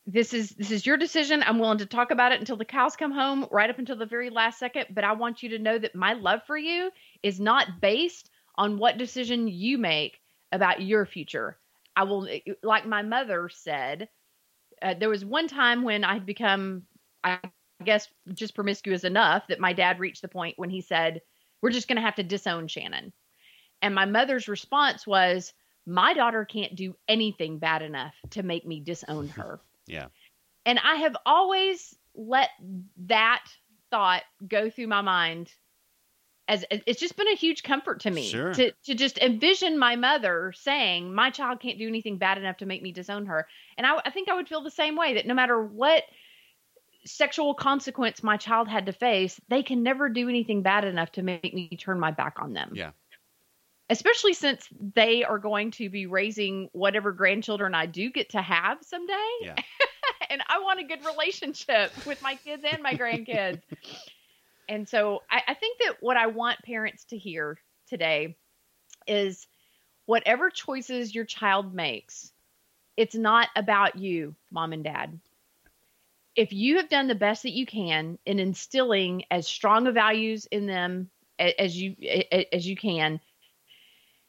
this 0.06 0.32
is 0.32 0.50
this 0.50 0.70
is 0.70 0.86
your 0.86 0.96
decision. 0.96 1.42
I'm 1.42 1.58
willing 1.58 1.78
to 1.78 1.86
talk 1.86 2.10
about 2.10 2.32
it 2.32 2.40
until 2.40 2.56
the 2.56 2.64
cows 2.64 2.96
come 2.96 3.12
home, 3.12 3.46
right 3.50 3.70
up 3.70 3.78
until 3.78 3.96
the 3.96 4.06
very 4.06 4.30
last 4.30 4.58
second. 4.58 4.86
But 4.90 5.04
I 5.04 5.12
want 5.12 5.42
you 5.42 5.50
to 5.50 5.58
know 5.58 5.78
that 5.78 5.94
my 5.94 6.14
love 6.14 6.40
for 6.46 6.56
you 6.56 6.90
is 7.22 7.38
not 7.38 7.80
based 7.80 8.30
on 8.56 8.78
what 8.78 8.98
decision 8.98 9.48
you 9.48 9.76
make 9.78 10.18
about 10.50 10.82
your 10.82 11.04
future. 11.04 11.58
I 11.96 12.04
will, 12.04 12.28
like 12.62 12.86
my 12.86 13.02
mother 13.02 13.50
said, 13.52 14.08
uh, 14.82 14.94
there 14.94 15.08
was 15.08 15.24
one 15.24 15.48
time 15.48 15.82
when 15.82 16.04
I 16.04 16.14
had 16.14 16.26
become, 16.26 16.82
I 17.22 17.38
guess, 17.84 18.08
just 18.32 18.54
promiscuous 18.54 19.04
enough 19.04 19.46
that 19.48 19.60
my 19.60 19.72
dad 19.72 20.00
reached 20.00 20.22
the 20.22 20.28
point 20.28 20.58
when 20.58 20.70
he 20.70 20.80
said, 20.80 21.22
"We're 21.62 21.70
just 21.70 21.86
going 21.86 21.96
to 21.96 22.02
have 22.02 22.16
to 22.16 22.22
disown 22.24 22.66
Shannon." 22.68 23.12
And 23.80 23.94
my 23.94 24.06
mother's 24.06 24.48
response 24.48 25.06
was, 25.06 25.52
"My 25.86 26.14
daughter 26.14 26.44
can't 26.44 26.74
do 26.74 26.96
anything 27.06 27.58
bad 27.58 27.82
enough 27.82 28.14
to 28.30 28.42
make 28.42 28.66
me 28.66 28.80
disown 28.80 29.28
her." 29.36 29.60
Yeah. 29.86 30.08
And 30.66 30.80
I 30.82 30.96
have 30.96 31.16
always 31.26 31.94
let 32.14 32.50
that 33.06 33.44
thought 33.90 34.22
go 34.48 34.70
through 34.70 34.86
my 34.88 35.02
mind 35.02 35.52
as 36.46 36.64
it's 36.70 37.00
just 37.00 37.16
been 37.16 37.28
a 37.28 37.36
huge 37.36 37.62
comfort 37.62 38.00
to 38.00 38.10
me 38.10 38.28
Sure. 38.28 38.52
to 38.52 38.70
to 38.84 38.94
just 38.94 39.18
envision 39.18 39.78
my 39.78 39.96
mother 39.96 40.52
saying 40.54 41.14
my 41.14 41.30
child 41.30 41.60
can't 41.60 41.78
do 41.78 41.88
anything 41.88 42.18
bad 42.18 42.36
enough 42.36 42.58
to 42.58 42.66
make 42.66 42.82
me 42.82 42.92
disown 42.92 43.26
her. 43.26 43.46
And 43.78 43.86
I, 43.86 44.00
I 44.04 44.10
think 44.10 44.28
I 44.28 44.34
would 44.34 44.48
feel 44.48 44.62
the 44.62 44.70
same 44.70 44.96
way 44.96 45.14
that 45.14 45.26
no 45.26 45.34
matter 45.34 45.62
what 45.62 46.02
sexual 47.06 47.54
consequence 47.54 48.22
my 48.22 48.36
child 48.36 48.68
had 48.68 48.86
to 48.86 48.92
face, 48.92 49.40
they 49.48 49.62
can 49.62 49.82
never 49.82 50.08
do 50.08 50.28
anything 50.28 50.62
bad 50.62 50.84
enough 50.84 51.12
to 51.12 51.22
make 51.22 51.52
me 51.54 51.68
turn 51.78 52.00
my 52.00 52.10
back 52.10 52.36
on 52.40 52.52
them 52.52 52.72
Yeah. 52.74 52.90
especially 53.90 54.32
since 54.32 54.66
they 54.94 55.24
are 55.24 55.38
going 55.38 55.70
to 55.72 55.90
be 55.90 56.06
raising 56.06 56.68
whatever 56.72 57.12
grandchildren 57.12 57.74
I 57.74 57.86
do 57.86 58.10
get 58.10 58.30
to 58.30 58.40
have 58.42 58.78
someday. 58.82 59.30
Yeah. 59.42 59.56
and 60.30 60.42
I 60.48 60.60
want 60.60 60.80
a 60.80 60.84
good 60.84 61.04
relationship 61.04 61.92
with 62.06 62.22
my 62.22 62.36
kids 62.36 62.64
and 62.70 62.82
my 62.82 62.94
grandkids. 62.94 63.60
and 64.68 64.88
so 64.88 65.22
I, 65.30 65.42
I 65.48 65.54
think 65.54 65.78
that 65.80 65.96
what 66.00 66.16
I 66.16 66.28
want 66.28 66.62
parents 66.64 67.04
to 67.06 67.18
hear 67.18 67.58
today 67.86 68.36
is 69.06 69.46
whatever 70.06 70.48
choices 70.48 71.14
your 71.14 71.24
child 71.26 71.74
makes, 71.74 72.32
it's 72.96 73.14
not 73.14 73.48
about 73.54 73.96
you, 73.96 74.34
mom 74.50 74.72
and 74.72 74.82
dad. 74.84 75.18
If 76.36 76.52
you 76.52 76.76
have 76.78 76.88
done 76.88 77.06
the 77.06 77.14
best 77.14 77.44
that 77.44 77.52
you 77.52 77.66
can 77.66 78.18
in 78.26 78.38
instilling 78.38 79.24
as 79.30 79.46
strong 79.46 79.86
of 79.86 79.94
values 79.94 80.46
in 80.46 80.66
them 80.66 81.10
as 81.38 81.80
you 81.80 81.96
as 82.52 82.66
you 82.66 82.76
can, 82.76 83.20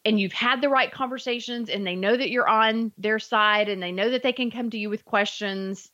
and 0.05 0.19
you've 0.19 0.33
had 0.33 0.61
the 0.61 0.69
right 0.69 0.91
conversations 0.91 1.69
and 1.69 1.85
they 1.85 1.95
know 1.95 2.15
that 2.15 2.29
you're 2.29 2.47
on 2.47 2.91
their 2.97 3.19
side 3.19 3.69
and 3.69 3.81
they 3.81 3.91
know 3.91 4.11
that 4.11 4.23
they 4.23 4.33
can 4.33 4.51
come 4.51 4.69
to 4.69 4.77
you 4.77 4.89
with 4.89 5.03
questions 5.03 5.91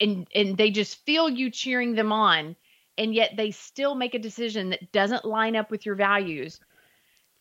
and 0.00 0.26
and 0.34 0.56
they 0.56 0.70
just 0.70 1.04
feel 1.06 1.28
you 1.28 1.50
cheering 1.50 1.94
them 1.94 2.12
on 2.12 2.56
and 2.98 3.14
yet 3.14 3.32
they 3.36 3.50
still 3.52 3.94
make 3.94 4.14
a 4.14 4.18
decision 4.18 4.70
that 4.70 4.92
doesn't 4.92 5.24
line 5.24 5.56
up 5.56 5.70
with 5.70 5.86
your 5.86 5.94
values 5.94 6.60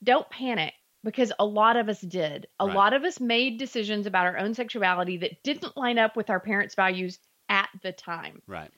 don't 0.04 0.30
panic 0.30 0.74
because 1.04 1.34
a 1.40 1.46
lot 1.46 1.76
of 1.76 1.90
us 1.90 2.02
did 2.02 2.48
a 2.60 2.68
Right. 2.68 2.76
lot 2.76 2.94
of 2.94 3.04
us 3.04 3.20
made 3.20 3.58
decisions 3.58 4.06
about 4.06 4.28
our 4.28 4.38
own 4.38 4.54
sexuality 4.54 5.18
that 5.18 5.44
didn't 5.44 5.76
line 5.76 5.98
up 5.98 6.16
with 6.16 6.30
our 6.30 6.40
parents 6.40 6.76
values 6.76 7.20
at 7.52 7.70
the 7.84 7.92
time 7.92 8.42
Right. 8.48 8.72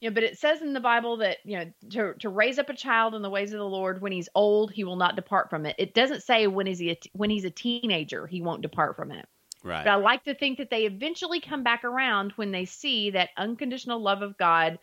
you 0.00 0.10
know, 0.10 0.14
but 0.14 0.22
it 0.22 0.38
says 0.38 0.60
in 0.62 0.74
the 0.74 0.80
Bible 0.80 1.16
that 1.16 1.38
you 1.44 1.56
know 1.58 1.72
to 1.90 2.14
to 2.20 2.28
raise 2.28 2.58
up 2.58 2.68
a 2.68 2.74
child 2.74 3.14
in 3.14 3.22
the 3.22 3.30
ways 3.30 3.52
of 3.52 3.58
the 3.58 3.64
Lord. 3.64 4.00
When 4.00 4.12
he's 4.12 4.28
old, 4.34 4.70
he 4.70 4.84
will 4.84 4.96
not 4.96 5.16
depart 5.16 5.50
from 5.50 5.64
it. 5.66 5.74
It 5.78 5.94
doesn't 5.94 6.22
say 6.22 6.46
when 6.46 6.66
is 6.66 6.78
he 6.78 6.90
a 6.90 6.94
t- 6.94 7.10
when 7.14 7.30
he's 7.30 7.44
a 7.44 7.50
teenager 7.50 8.26
he 8.26 8.42
won't 8.42 8.62
depart 8.62 8.94
from 8.96 9.10
it. 9.10 9.26
Right. 9.64 9.82
But 9.82 9.90
I 9.90 9.96
like 9.96 10.24
to 10.24 10.34
think 10.34 10.58
that 10.58 10.68
they 10.68 10.84
eventually 10.84 11.40
come 11.40 11.62
back 11.62 11.84
around 11.84 12.32
when 12.32 12.52
they 12.52 12.66
see 12.66 13.10
that 13.10 13.30
unconditional 13.38 13.98
love 13.98 14.20
of 14.20 14.36
God 14.36 14.78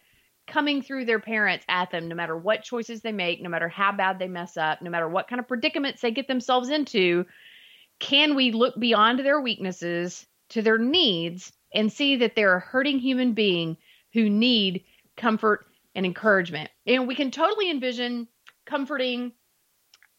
coming 0.48 0.82
through 0.82 1.06
their 1.06 1.20
parents 1.20 1.64
at 1.70 1.92
them, 1.92 2.08
no 2.08 2.16
matter 2.16 2.36
what 2.36 2.64
choices 2.64 3.02
they 3.02 3.12
make, 3.12 3.44
no 3.44 3.50
matter 3.50 3.70
how 3.70 3.92
bad 3.92 4.18
they 4.18 4.28
mess 4.28 4.58
up, 4.58 4.82
no 4.82 4.90
matter 4.90 5.08
what 5.08 5.28
kind 5.28 5.40
of 5.40 5.48
predicaments 5.48 6.02
they 6.02 6.10
get 6.10 6.28
themselves 6.28 6.70
into. 6.70 7.26
Can 8.00 8.34
we 8.34 8.52
look 8.52 8.78
beyond 8.80 9.20
their 9.20 9.40
weaknesses 9.40 10.26
to 10.50 10.64
their 10.64 10.80
needs 10.80 11.54
and 11.74 11.92
see 11.92 12.18
that 12.18 12.36
they're 12.36 12.56
a 12.56 12.60
hurting 12.60 13.00
human 13.00 13.34
being 13.34 13.78
who 14.14 14.30
need 14.30 14.84
comfort 15.18 15.66
and 15.96 16.06
encouragement? 16.06 16.70
And 16.86 17.08
we 17.08 17.16
can 17.16 17.32
totally 17.32 17.70
envision 17.70 18.28
comforting 18.66 19.34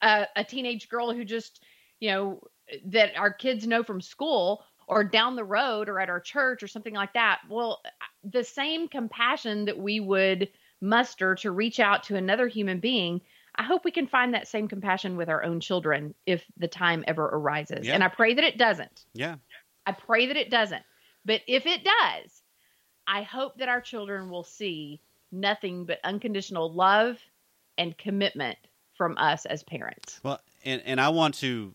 a, 0.00 0.26
a 0.36 0.44
teenage 0.44 0.88
girl 0.88 1.12
who 1.12 1.24
just, 1.24 1.62
you 2.00 2.10
know, 2.10 2.40
that 2.86 3.16
our 3.16 3.32
kids 3.32 3.66
know 3.66 3.82
from 3.82 4.00
school 4.00 4.64
or 4.88 5.04
down 5.04 5.36
the 5.36 5.44
road 5.44 5.88
or 5.88 6.00
at 6.00 6.10
our 6.10 6.20
church 6.20 6.62
or 6.62 6.68
something 6.68 6.94
like 6.94 7.12
that. 7.14 7.40
Well, 7.48 7.82
the 8.24 8.44
same 8.44 8.88
compassion 8.88 9.66
that 9.66 9.78
we 9.78 10.00
would 10.00 10.48
muster 10.80 11.34
to 11.36 11.50
reach 11.50 11.80
out 11.80 12.02
to 12.04 12.16
another 12.16 12.48
human 12.48 12.80
being, 12.80 13.20
I 13.56 13.62
hope 13.62 13.84
we 13.84 13.90
can 13.90 14.06
find 14.06 14.34
that 14.34 14.48
same 14.48 14.68
compassion 14.68 15.16
with 15.16 15.28
our 15.28 15.44
own 15.44 15.60
children 15.60 16.14
if 16.26 16.44
the 16.56 16.68
time 16.68 17.04
ever 17.06 17.24
arises. 17.24 17.86
Yeah. 17.86 17.94
And 17.94 18.02
I 18.02 18.08
pray 18.08 18.34
that 18.34 18.44
it 18.44 18.58
doesn't. 18.58 19.04
yeah. 19.14 19.36
I 19.84 19.92
pray 19.92 20.26
that 20.26 20.36
it 20.36 20.48
doesn't. 20.48 20.82
But 21.24 21.42
if 21.46 21.66
it 21.66 21.84
does, 21.84 22.42
I 23.06 23.22
hope 23.22 23.58
that 23.58 23.68
our 23.68 23.80
children 23.80 24.30
will 24.30 24.44
see 24.44 25.00
nothing 25.30 25.84
but 25.84 25.98
unconditional 26.04 26.72
love 26.72 27.18
and 27.78 27.96
commitment 27.96 28.58
from 28.94 29.16
us 29.18 29.46
as 29.46 29.62
parents. 29.62 30.20
Well, 30.22 30.40
and 30.64 30.82
and 30.84 31.00
I 31.00 31.08
want 31.08 31.34
to 31.36 31.74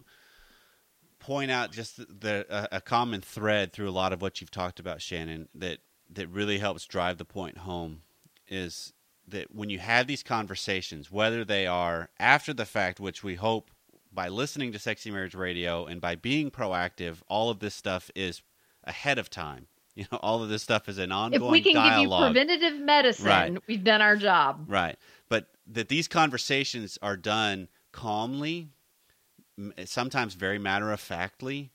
point 1.19 1.51
out 1.51 1.71
just 1.71 1.97
the, 1.97 2.45
a, 2.49 2.77
a 2.77 2.81
common 2.81 3.21
thread 3.21 3.73
through 3.73 3.89
a 3.89 3.91
lot 3.91 4.13
of 4.13 4.21
what 4.21 4.39
you've 4.39 4.51
talked 4.51 4.79
about, 4.79 5.01
Shannon, 5.01 5.49
that 5.55 5.79
that 6.09 6.29
really 6.29 6.59
helps 6.59 6.85
drive 6.85 7.17
the 7.17 7.25
point 7.25 7.57
home 7.59 8.01
is 8.47 8.93
that 9.27 9.53
when 9.53 9.69
you 9.69 9.79
have 9.79 10.07
these 10.07 10.23
conversations, 10.23 11.11
whether 11.11 11.43
they 11.43 11.67
are 11.67 12.09
after 12.17 12.53
the 12.53 12.65
fact, 12.65 12.99
which 12.99 13.23
we 13.23 13.35
hope 13.35 13.71
by 14.13 14.29
listening 14.29 14.71
to 14.71 14.79
Sexy 14.79 15.11
Marriage 15.11 15.35
Radio 15.35 15.85
and 15.85 15.99
by 15.99 16.15
being 16.15 16.49
proactive, 16.49 17.17
all 17.27 17.49
of 17.49 17.59
this 17.59 17.75
stuff 17.75 18.09
is 18.15 18.41
ahead 18.87 19.19
of 19.19 19.29
time. 19.29 19.67
You 19.97 20.05
know, 20.11 20.19
all 20.21 20.43
of 20.43 20.49
this 20.49 20.61
stuff 20.61 20.87
is 20.89 20.99
an 20.99 21.11
ongoing 21.11 21.41
if 21.43 21.49
we 21.51 21.59
can 21.59 21.73
dialogue. 21.73 22.35
give 22.35 22.43
you 22.43 22.45
preventative 22.45 22.79
medicine, 22.85 23.25
Right. 23.25 23.57
we've 23.67 23.83
done 23.83 23.99
our 23.99 24.15
job. 24.15 24.65
Right. 24.67 24.95
But 25.27 25.47
that 25.71 25.89
these 25.89 26.07
conversations 26.07 26.99
are 27.01 27.17
done 27.17 27.67
calmly, 27.91 28.67
sometimes 29.85 30.35
very 30.35 30.59
matter 30.59 30.91
of 30.91 30.99
factly, 30.99 31.71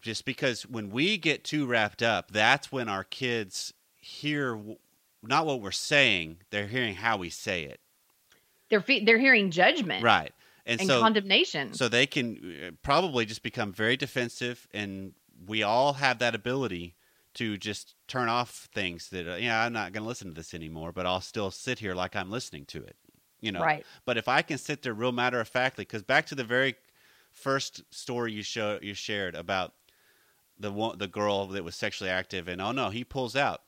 just 0.00 0.24
because 0.26 0.66
when 0.66 0.90
we 0.90 1.16
get 1.16 1.44
too 1.44 1.64
wrapped 1.66 2.02
up, 2.02 2.30
that's 2.30 2.70
when 2.70 2.88
our 2.90 3.04
kids 3.04 3.72
hear 3.96 4.60
not 5.22 5.46
what 5.46 5.62
we're 5.62 5.70
saying, 5.70 6.36
they're 6.50 6.66
hearing 6.66 6.96
how 6.96 7.16
we 7.16 7.30
say 7.30 7.62
it. 7.62 7.80
They're 8.68 8.82
fe- 8.82 9.02
they're 9.04 9.18
hearing 9.18 9.50
judgment 9.50 10.04
Right. 10.04 10.32
And, 10.66 10.80
and 10.80 10.88
so 10.90 11.00
condemnation. 11.00 11.72
so 11.72 11.88
they 11.88 12.06
can 12.06 12.36
uh, 12.66 12.70
probably 12.82 13.24
just 13.24 13.42
become 13.42 13.72
very 13.72 13.96
defensive 13.96 14.68
and 14.74 15.14
we 15.46 15.62
all 15.62 15.94
have 15.94 16.18
that 16.18 16.34
ability 16.34 16.94
to 17.34 17.56
just 17.58 17.94
turn 18.08 18.28
off 18.28 18.68
things 18.72 19.08
that 19.10 19.28
uh, 19.28 19.36
yeah 19.36 19.62
i'm 19.62 19.72
not 19.72 19.92
going 19.92 20.02
to 20.02 20.08
listen 20.08 20.28
to 20.28 20.34
this 20.34 20.54
anymore 20.54 20.92
but 20.92 21.04
i'll 21.06 21.20
still 21.20 21.50
sit 21.50 21.78
here 21.78 21.94
like 21.94 22.16
i'm 22.16 22.30
listening 22.30 22.64
to 22.64 22.82
it 22.82 22.96
you 23.40 23.52
know 23.52 23.60
Right. 23.60 23.84
but 24.04 24.16
if 24.16 24.28
i 24.28 24.42
can 24.42 24.58
sit 24.58 24.82
there 24.82 24.94
real 24.94 25.12
matter 25.12 25.40
of 25.40 25.48
factly 25.48 25.82
because 25.84 26.02
back 26.02 26.26
to 26.26 26.34
the 26.34 26.44
very 26.44 26.76
first 27.30 27.82
story 27.92 28.32
you 28.32 28.42
show 28.42 28.78
you 28.80 28.94
shared 28.94 29.34
about 29.34 29.74
the 30.58 30.72
one 30.72 30.96
the 30.98 31.08
girl 31.08 31.46
that 31.48 31.64
was 31.64 31.76
sexually 31.76 32.10
active 32.10 32.48
and 32.48 32.60
oh 32.62 32.72
no 32.72 32.88
he 32.90 33.04
pulls 33.04 33.36
out 33.36 33.62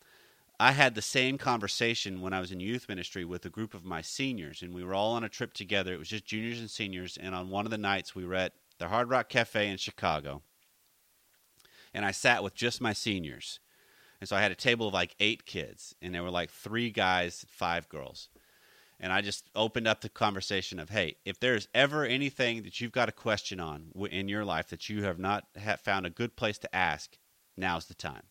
I 0.60 0.72
had 0.72 0.96
the 0.96 1.02
same 1.02 1.38
conversation 1.38 2.20
when 2.20 2.32
I 2.32 2.40
was 2.40 2.50
in 2.50 2.58
youth 2.58 2.88
ministry 2.88 3.24
with 3.24 3.46
a 3.46 3.48
group 3.48 3.74
of 3.74 3.84
my 3.84 4.02
seniors, 4.02 4.60
and 4.60 4.74
we 4.74 4.82
were 4.82 4.92
all 4.92 5.12
on 5.12 5.22
a 5.22 5.28
trip 5.28 5.52
together. 5.52 5.92
It 5.94 6.00
was 6.00 6.08
just 6.08 6.24
juniors 6.24 6.58
and 6.58 6.68
seniors, 6.68 7.16
and 7.16 7.32
on 7.32 7.48
one 7.48 7.64
of 7.64 7.70
the 7.70 7.78
nights 7.78 8.16
we 8.16 8.26
were 8.26 8.34
at 8.34 8.54
the 8.78 8.88
Hard 8.88 9.08
Rock 9.08 9.28
Cafe 9.28 9.68
in 9.68 9.76
Chicago, 9.76 10.42
and 11.98 12.06
I 12.06 12.12
sat 12.12 12.44
with 12.44 12.54
just 12.54 12.80
my 12.80 12.92
seniors, 12.92 13.58
and 14.20 14.28
so 14.28 14.36
I 14.36 14.40
had 14.40 14.52
a 14.52 14.54
table 14.54 14.86
of 14.86 14.94
like 14.94 15.16
eight 15.18 15.44
kids, 15.46 15.96
and 16.00 16.14
there 16.14 16.22
were 16.22 16.30
like 16.30 16.48
three 16.48 16.90
guys, 16.90 17.44
five 17.48 17.88
girls, 17.88 18.28
and 19.00 19.12
I 19.12 19.20
just 19.20 19.50
opened 19.56 19.88
up 19.88 20.00
the 20.00 20.08
conversation 20.08 20.78
of, 20.78 20.90
hey, 20.90 21.16
if 21.24 21.40
there's 21.40 21.66
ever 21.74 22.04
anything 22.04 22.62
that 22.62 22.80
you've 22.80 22.92
got 22.92 23.08
a 23.08 23.12
question 23.12 23.58
on 23.58 23.90
in 24.12 24.28
your 24.28 24.44
life 24.44 24.68
that 24.68 24.88
you 24.88 25.02
have 25.02 25.18
not 25.18 25.46
found 25.82 26.06
a 26.06 26.10
good 26.10 26.36
place 26.36 26.56
to 26.58 26.72
ask, 26.72 27.18
now's 27.56 27.86
the 27.86 27.94
time. 27.94 28.22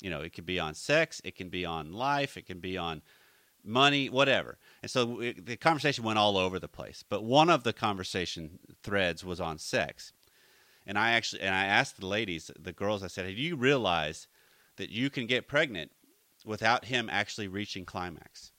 You 0.00 0.10
know 0.10 0.20
it 0.20 0.32
could 0.32 0.46
be 0.46 0.60
on 0.60 0.74
sex 0.74 1.20
it 1.24 1.34
can 1.34 1.48
be 1.48 1.64
on 1.64 1.92
life 1.92 2.36
it 2.36 2.46
can 2.46 2.60
be 2.60 2.78
on 2.78 3.02
money 3.64 4.08
whatever. 4.10 4.58
And 4.80 4.90
so 4.90 5.22
the 5.36 5.56
conversation 5.56 6.04
went 6.04 6.18
all 6.18 6.36
over 6.36 6.60
the 6.60 6.68
place. 6.68 7.04
But 7.08 7.24
one 7.24 7.50
of 7.50 7.64
the 7.64 7.72
conversation 7.72 8.60
threads 8.84 9.24
was 9.24 9.40
on 9.40 9.58
sex 9.58 10.12
and 10.86 10.98
i 10.98 11.10
actually 11.12 11.40
and 11.42 11.54
i 11.54 11.64
asked 11.64 11.98
the 12.00 12.06
ladies 12.06 12.50
the 12.58 12.72
girls 12.72 13.02
i 13.02 13.06
said 13.06 13.26
do 13.26 13.32
you 13.42 13.56
realize 13.56 14.26
that 14.76 14.90
you 14.90 15.10
can 15.10 15.26
get 15.26 15.46
pregnant 15.48 15.90
without 16.44 16.86
him 16.86 17.08
actually 17.10 17.48
reaching 17.48 17.84
climax 17.84 18.52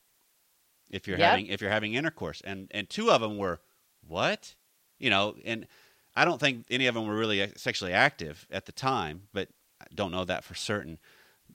if 0.90 1.08
you're 1.08 1.18
Yep. 1.18 1.30
having 1.30 1.48
if 1.48 1.62
you're 1.62 1.70
having 1.72 1.94
intercourse 1.94 2.42
and 2.46 2.68
and 2.72 2.90
two 2.90 3.12
of 3.12 3.22
them 3.22 3.38
were 3.38 3.60
what 4.08 4.56
you 5.00 5.10
know 5.10 5.36
and 5.46 5.68
i 6.16 6.24
don't 6.26 6.40
think 6.40 6.66
any 6.70 6.88
of 6.88 6.96
them 6.96 7.08
were 7.08 7.16
really 7.16 7.42
uh, 7.42 7.48
sexually 7.56 7.94
active 7.94 8.48
at 8.52 8.66
the 8.66 8.72
time 8.72 9.24
but 9.34 9.50
I 9.82 9.86
don't 9.94 10.12
know 10.12 10.24
that 10.24 10.46
for 10.46 10.56
certain 10.56 10.98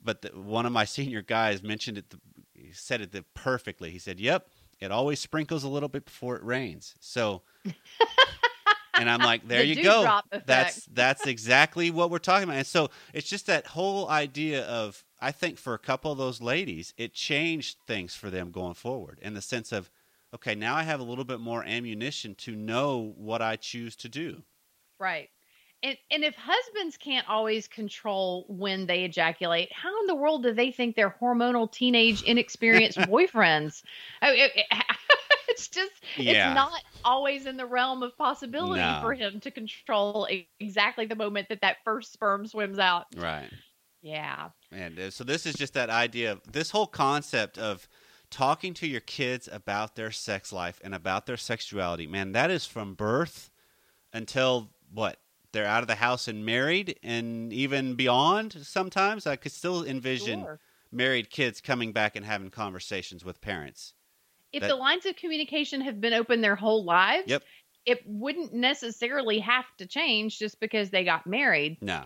but 0.02 0.22
the, 0.22 0.28
one 0.28 0.66
of 0.66 0.72
my 0.72 0.84
senior 0.96 1.22
guys 1.22 1.62
mentioned 1.62 1.98
it. 1.98 2.10
The, 2.10 2.18
he 2.54 2.72
said 2.72 3.00
it 3.00 3.12
the, 3.12 3.24
perfectly. 3.34 3.90
He 3.90 3.98
said, 3.98 4.20
"Yep, 4.20 4.48
it 4.80 4.90
always 4.92 5.18
sprinkles 5.18 5.64
a 5.64 5.68
little 5.68 5.88
bit 5.88 6.04
before 6.04 6.36
it 6.36 6.42
rains." 6.44 6.94
So, 7.00 7.42
and 8.98 9.08
I'm 9.10 9.20
like, 9.20 9.46
"There 9.46 9.60
The 9.60 9.66
you 9.66 9.82
go. 9.82 10.20
That's 10.46 10.84
that's 10.86 11.26
exactly 11.26 11.90
what 11.90 12.10
we're 12.10 12.18
talking 12.18 12.44
about." 12.44 12.56
And 12.56 12.66
so 12.66 12.90
it's 13.12 13.28
just 13.28 13.46
that 13.46 13.66
whole 13.66 14.08
idea 14.08 14.64
of 14.64 15.04
I 15.20 15.32
think 15.32 15.58
for 15.58 15.74
a 15.74 15.78
couple 15.78 16.12
of 16.12 16.18
those 16.18 16.40
ladies, 16.40 16.94
it 16.96 17.12
changed 17.14 17.78
things 17.86 18.14
for 18.14 18.30
them 18.30 18.50
going 18.50 18.74
forward 18.74 19.18
in 19.20 19.34
the 19.34 19.42
sense 19.42 19.72
of, 19.72 19.90
okay, 20.34 20.54
now 20.54 20.76
I 20.76 20.82
have 20.84 21.00
a 21.00 21.04
little 21.04 21.24
bit 21.24 21.40
more 21.40 21.64
ammunition 21.64 22.34
to 22.36 22.54
know 22.54 23.14
what 23.16 23.42
I 23.42 23.56
choose 23.56 23.96
to 23.96 24.08
do. 24.08 24.42
Right. 25.00 25.28
And 25.82 25.96
and 26.10 26.24
if 26.24 26.34
husbands 26.34 26.96
can't 26.96 27.28
always 27.28 27.68
control 27.68 28.46
when 28.48 28.86
they 28.86 29.04
ejaculate, 29.04 29.72
how 29.72 30.00
in 30.00 30.06
the 30.06 30.14
world 30.14 30.42
do 30.42 30.52
they 30.52 30.72
think 30.72 30.96
their 30.96 31.14
hormonal 31.20 31.70
teenage 31.70 32.22
inexperienced 32.26 32.98
boyfriends? 32.98 33.82
I 34.20 34.32
mean, 34.32 34.48
it- 34.56 34.66
it's 35.52 35.68
just 35.68 35.92
Yeah. 36.16 36.50
it's 36.50 36.54
not 36.54 36.72
always 37.04 37.46
in 37.46 37.56
the 37.56 37.66
realm 37.66 38.02
of 38.02 38.16
possibility 38.16 38.80
No. 38.80 38.98
for 39.02 39.14
him 39.14 39.40
to 39.40 39.50
control 39.50 40.26
exactly 40.60 41.06
the 41.06 41.16
moment 41.16 41.48
that 41.48 41.60
that 41.62 41.78
first 41.84 42.12
sperm 42.12 42.46
swims 42.46 42.78
out. 42.78 43.06
Right. 43.16 43.50
Yeah. 44.02 44.50
And 44.70 45.12
so 45.12 45.24
this 45.24 45.44
is 45.46 45.54
just 45.54 45.74
that 45.74 45.90
idea 45.90 46.32
of 46.32 46.40
this 46.52 46.70
whole 46.70 46.86
concept 46.86 47.58
of 47.58 47.88
talking 48.30 48.74
to 48.74 48.86
your 48.86 49.00
kids 49.00 49.48
about 49.50 49.96
their 49.96 50.10
sex 50.10 50.52
life 50.52 50.80
and 50.84 50.94
about 50.94 51.26
their 51.26 51.36
sexuality. 51.36 52.06
Man, 52.06 52.32
that 52.32 52.50
is 52.50 52.66
from 52.66 52.94
birth 52.94 53.50
until 54.12 54.70
what? 54.92 55.18
They're 55.52 55.64
out 55.66 55.82
of 55.82 55.88
the 55.88 55.94
house 55.94 56.28
and 56.28 56.44
married 56.44 56.98
and 57.02 57.52
even 57.54 57.94
beyond 57.94 58.52
sometimes. 58.64 59.26
I 59.26 59.36
could 59.36 59.50
still 59.52 59.82
envision 59.82 60.42
Sure. 60.42 60.60
married 60.92 61.30
kids 61.30 61.62
coming 61.62 61.92
back 61.92 62.14
and 62.16 62.24
having 62.26 62.50
conversations 62.50 63.24
with 63.24 63.40
parents. 63.40 63.94
If 64.52 64.62
That- 64.62 64.68
the 64.68 64.76
lines 64.76 65.06
of 65.06 65.16
communication 65.16 65.80
have 65.82 66.00
been 66.00 66.14
open 66.14 66.40
their 66.40 66.56
whole 66.56 66.84
lives, 66.84 67.28
Yep. 67.28 67.42
it 67.86 68.02
wouldn't 68.06 68.52
necessarily 68.54 69.40
have 69.40 69.64
to 69.78 69.86
change 69.86 70.38
just 70.38 70.58
because 70.60 70.90
they 70.90 71.04
got 71.04 71.26
married. 71.26 71.78
No. 71.82 72.04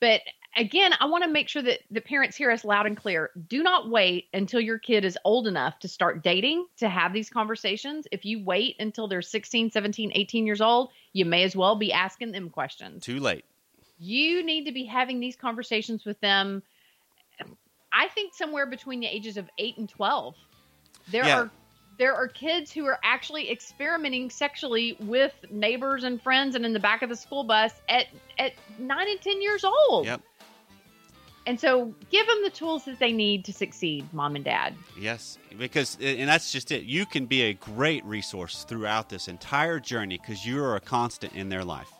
But 0.00 0.20
again, 0.56 0.92
I 1.00 1.06
want 1.06 1.24
to 1.24 1.30
make 1.30 1.48
sure 1.48 1.62
that 1.62 1.80
the 1.90 2.00
parents 2.02 2.36
hear 2.36 2.50
us 2.50 2.64
loud 2.64 2.86
and 2.86 2.96
clear. 2.96 3.30
Do 3.48 3.62
not 3.62 3.88
wait 3.88 4.28
until 4.34 4.60
your 4.60 4.78
kid 4.78 5.04
is 5.04 5.16
old 5.24 5.46
enough 5.46 5.78
to 5.80 5.88
start 5.88 6.22
dating 6.22 6.66
to 6.76 6.88
have 6.88 7.12
these 7.14 7.30
conversations. 7.30 8.06
If 8.12 8.24
you 8.24 8.44
wait 8.44 8.76
until 8.78 9.08
they're 9.08 9.22
16, 9.22 9.70
17, 9.70 10.12
18 10.14 10.46
years 10.46 10.60
old, 10.60 10.90
you 11.14 11.24
may 11.24 11.42
as 11.44 11.56
well 11.56 11.76
be 11.76 11.92
asking 11.92 12.32
them 12.32 12.50
questions. 12.50 13.04
Too 13.04 13.20
late. 13.20 13.44
You 13.98 14.42
need 14.42 14.64
to 14.66 14.72
be 14.72 14.84
having 14.84 15.20
these 15.20 15.36
conversations 15.36 16.04
with 16.04 16.20
them. 16.20 16.62
I 17.92 18.08
think 18.08 18.34
somewhere 18.34 18.66
between 18.66 19.00
the 19.00 19.06
ages 19.06 19.36
of 19.36 19.48
8 19.56 19.76
and 19.78 19.88
12. 19.88 20.34
There 21.08 21.24
Yeah. 21.24 21.40
are 21.40 21.50
there 21.96 22.14
are 22.14 22.26
kids 22.26 22.72
who 22.72 22.84
are 22.86 22.98
actually 23.04 23.50
experimenting 23.52 24.28
sexually 24.28 24.96
with 24.98 25.32
neighbors 25.50 26.02
and 26.02 26.20
friends 26.20 26.56
and 26.56 26.66
in 26.66 26.72
the 26.72 26.80
back 26.80 27.02
of 27.02 27.08
the 27.08 27.16
school 27.16 27.44
bus 27.44 27.72
at 27.88 28.08
at 28.38 28.52
9 28.78 29.08
and 29.08 29.20
10 29.20 29.40
years 29.40 29.64
old. 29.64 30.06
Yep. 30.06 30.20
And 31.46 31.60
so 31.60 31.94
give 32.10 32.26
them 32.26 32.42
the 32.42 32.50
tools 32.50 32.84
that 32.86 32.98
they 32.98 33.12
need 33.12 33.44
to 33.44 33.52
succeed, 33.52 34.12
mom 34.14 34.34
and 34.34 34.44
dad. 34.44 34.74
Yes, 34.98 35.38
because 35.58 35.98
and 36.00 36.28
that's 36.28 36.50
just 36.50 36.72
it. 36.72 36.84
You 36.84 37.04
can 37.04 37.26
be 37.26 37.42
a 37.42 37.52
great 37.54 38.04
resource 38.04 38.64
throughout 38.64 39.08
this 39.10 39.28
entire 39.28 39.78
journey 39.78 40.18
because 40.18 40.44
you 40.46 40.62
are 40.64 40.76
a 40.76 40.80
constant 40.80 41.34
in 41.34 41.48
their 41.50 41.64
life. 41.64 41.90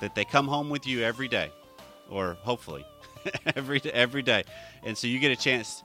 That 0.00 0.14
they 0.14 0.24
come 0.24 0.48
home 0.48 0.70
with 0.70 0.86
you 0.86 1.02
every 1.02 1.28
day, 1.28 1.52
or 2.10 2.34
hopefully 2.40 2.84
every 3.54 3.80
every 3.92 4.22
day, 4.22 4.44
and 4.82 4.96
so 4.96 5.06
you 5.06 5.18
get 5.18 5.30
a 5.30 5.36
chance 5.36 5.84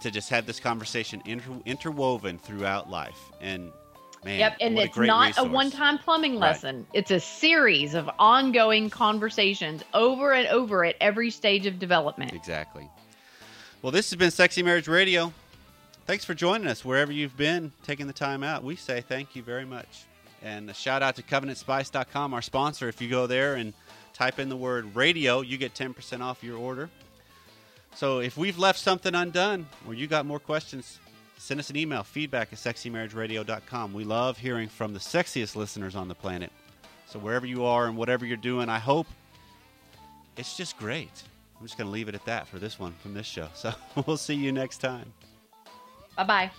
to 0.00 0.10
just 0.10 0.28
have 0.30 0.46
this 0.46 0.60
conversation 0.60 1.22
inter- 1.24 1.60
interwoven 1.64 2.38
throughout 2.38 2.90
life. 2.90 3.18
And 3.40 3.72
man, 4.24 4.38
yep, 4.38 4.56
and 4.60 4.78
it's 4.78 4.96
a 4.96 5.00
not 5.04 5.38
a 5.38 5.44
one-time 5.44 5.98
plumbing 5.98 6.32
Right. 6.34 6.48
lesson. 6.50 6.86
It's 6.92 7.10
a 7.10 7.20
series 7.20 7.94
of 7.94 8.10
ongoing 8.18 8.90
conversations 8.90 9.82
over 9.94 10.32
and 10.32 10.46
over 10.48 10.84
at 10.84 10.96
every 11.00 11.30
stage 11.30 11.66
of 11.66 11.78
development. 11.78 12.32
Exactly. 12.32 12.88
Well, 13.82 13.92
this 13.92 14.10
has 14.10 14.16
been 14.16 14.30
Sexy 14.30 14.62
Marriage 14.62 14.88
Radio. 14.88 15.32
Thanks 16.06 16.24
for 16.24 16.34
joining 16.34 16.66
us 16.68 16.84
wherever 16.84 17.10
you've 17.12 17.36
been, 17.36 17.72
taking 17.82 18.06
the 18.06 18.12
time 18.12 18.42
out. 18.42 18.62
We 18.62 18.76
say 18.76 19.00
thank 19.00 19.34
you 19.34 19.42
very 19.42 19.64
much. 19.64 20.04
And 20.42 20.70
a 20.70 20.74
shout 20.74 21.02
out 21.02 21.16
to 21.16 21.22
covenantspice.com, 21.22 22.32
our 22.34 22.42
sponsor. 22.42 22.88
If 22.88 23.00
you 23.00 23.08
go 23.08 23.26
there 23.26 23.54
and 23.54 23.72
type 24.12 24.38
in 24.38 24.48
the 24.48 24.56
word 24.56 24.94
radio, 24.94 25.40
you 25.40 25.58
get 25.58 25.74
10% 25.74 26.20
off 26.22 26.44
your 26.44 26.58
order. 26.58 26.88
So 27.96 28.18
if 28.18 28.36
we've 28.36 28.58
left 28.58 28.78
something 28.78 29.14
undone 29.14 29.66
or 29.86 29.94
you 29.94 30.06
got 30.06 30.26
more 30.26 30.38
questions, 30.38 31.00
send 31.38 31.58
us 31.58 31.70
an 31.70 31.76
email, 31.76 32.02
feedback 32.04 32.52
at 32.52 32.58
sexymarriageradio.com. 32.58 33.94
We 33.94 34.04
love 34.04 34.36
hearing 34.36 34.68
from 34.68 34.92
the 34.92 34.98
sexiest 35.00 35.56
listeners 35.56 35.96
on 35.96 36.06
the 36.06 36.14
planet. 36.14 36.52
So 37.08 37.18
wherever 37.18 37.46
you 37.46 37.64
are 37.64 37.86
and 37.86 37.96
whatever 37.96 38.26
you're 38.26 38.36
doing, 38.36 38.68
I 38.68 38.78
hope 38.78 39.06
it's 40.36 40.58
just 40.58 40.76
great. 40.76 41.22
I'm 41.58 41.64
just 41.66 41.78
going 41.78 41.86
to 41.86 41.92
leave 41.92 42.10
it 42.10 42.14
at 42.14 42.26
that 42.26 42.46
for 42.46 42.58
this 42.58 42.78
one 42.78 42.92
from 43.02 43.14
this 43.14 43.26
show. 43.26 43.48
So 43.54 43.72
we'll 44.06 44.18
see 44.18 44.34
you 44.34 44.52
next 44.52 44.78
time. 44.78 45.10
Bye 46.16 46.24
bye. 46.24 46.50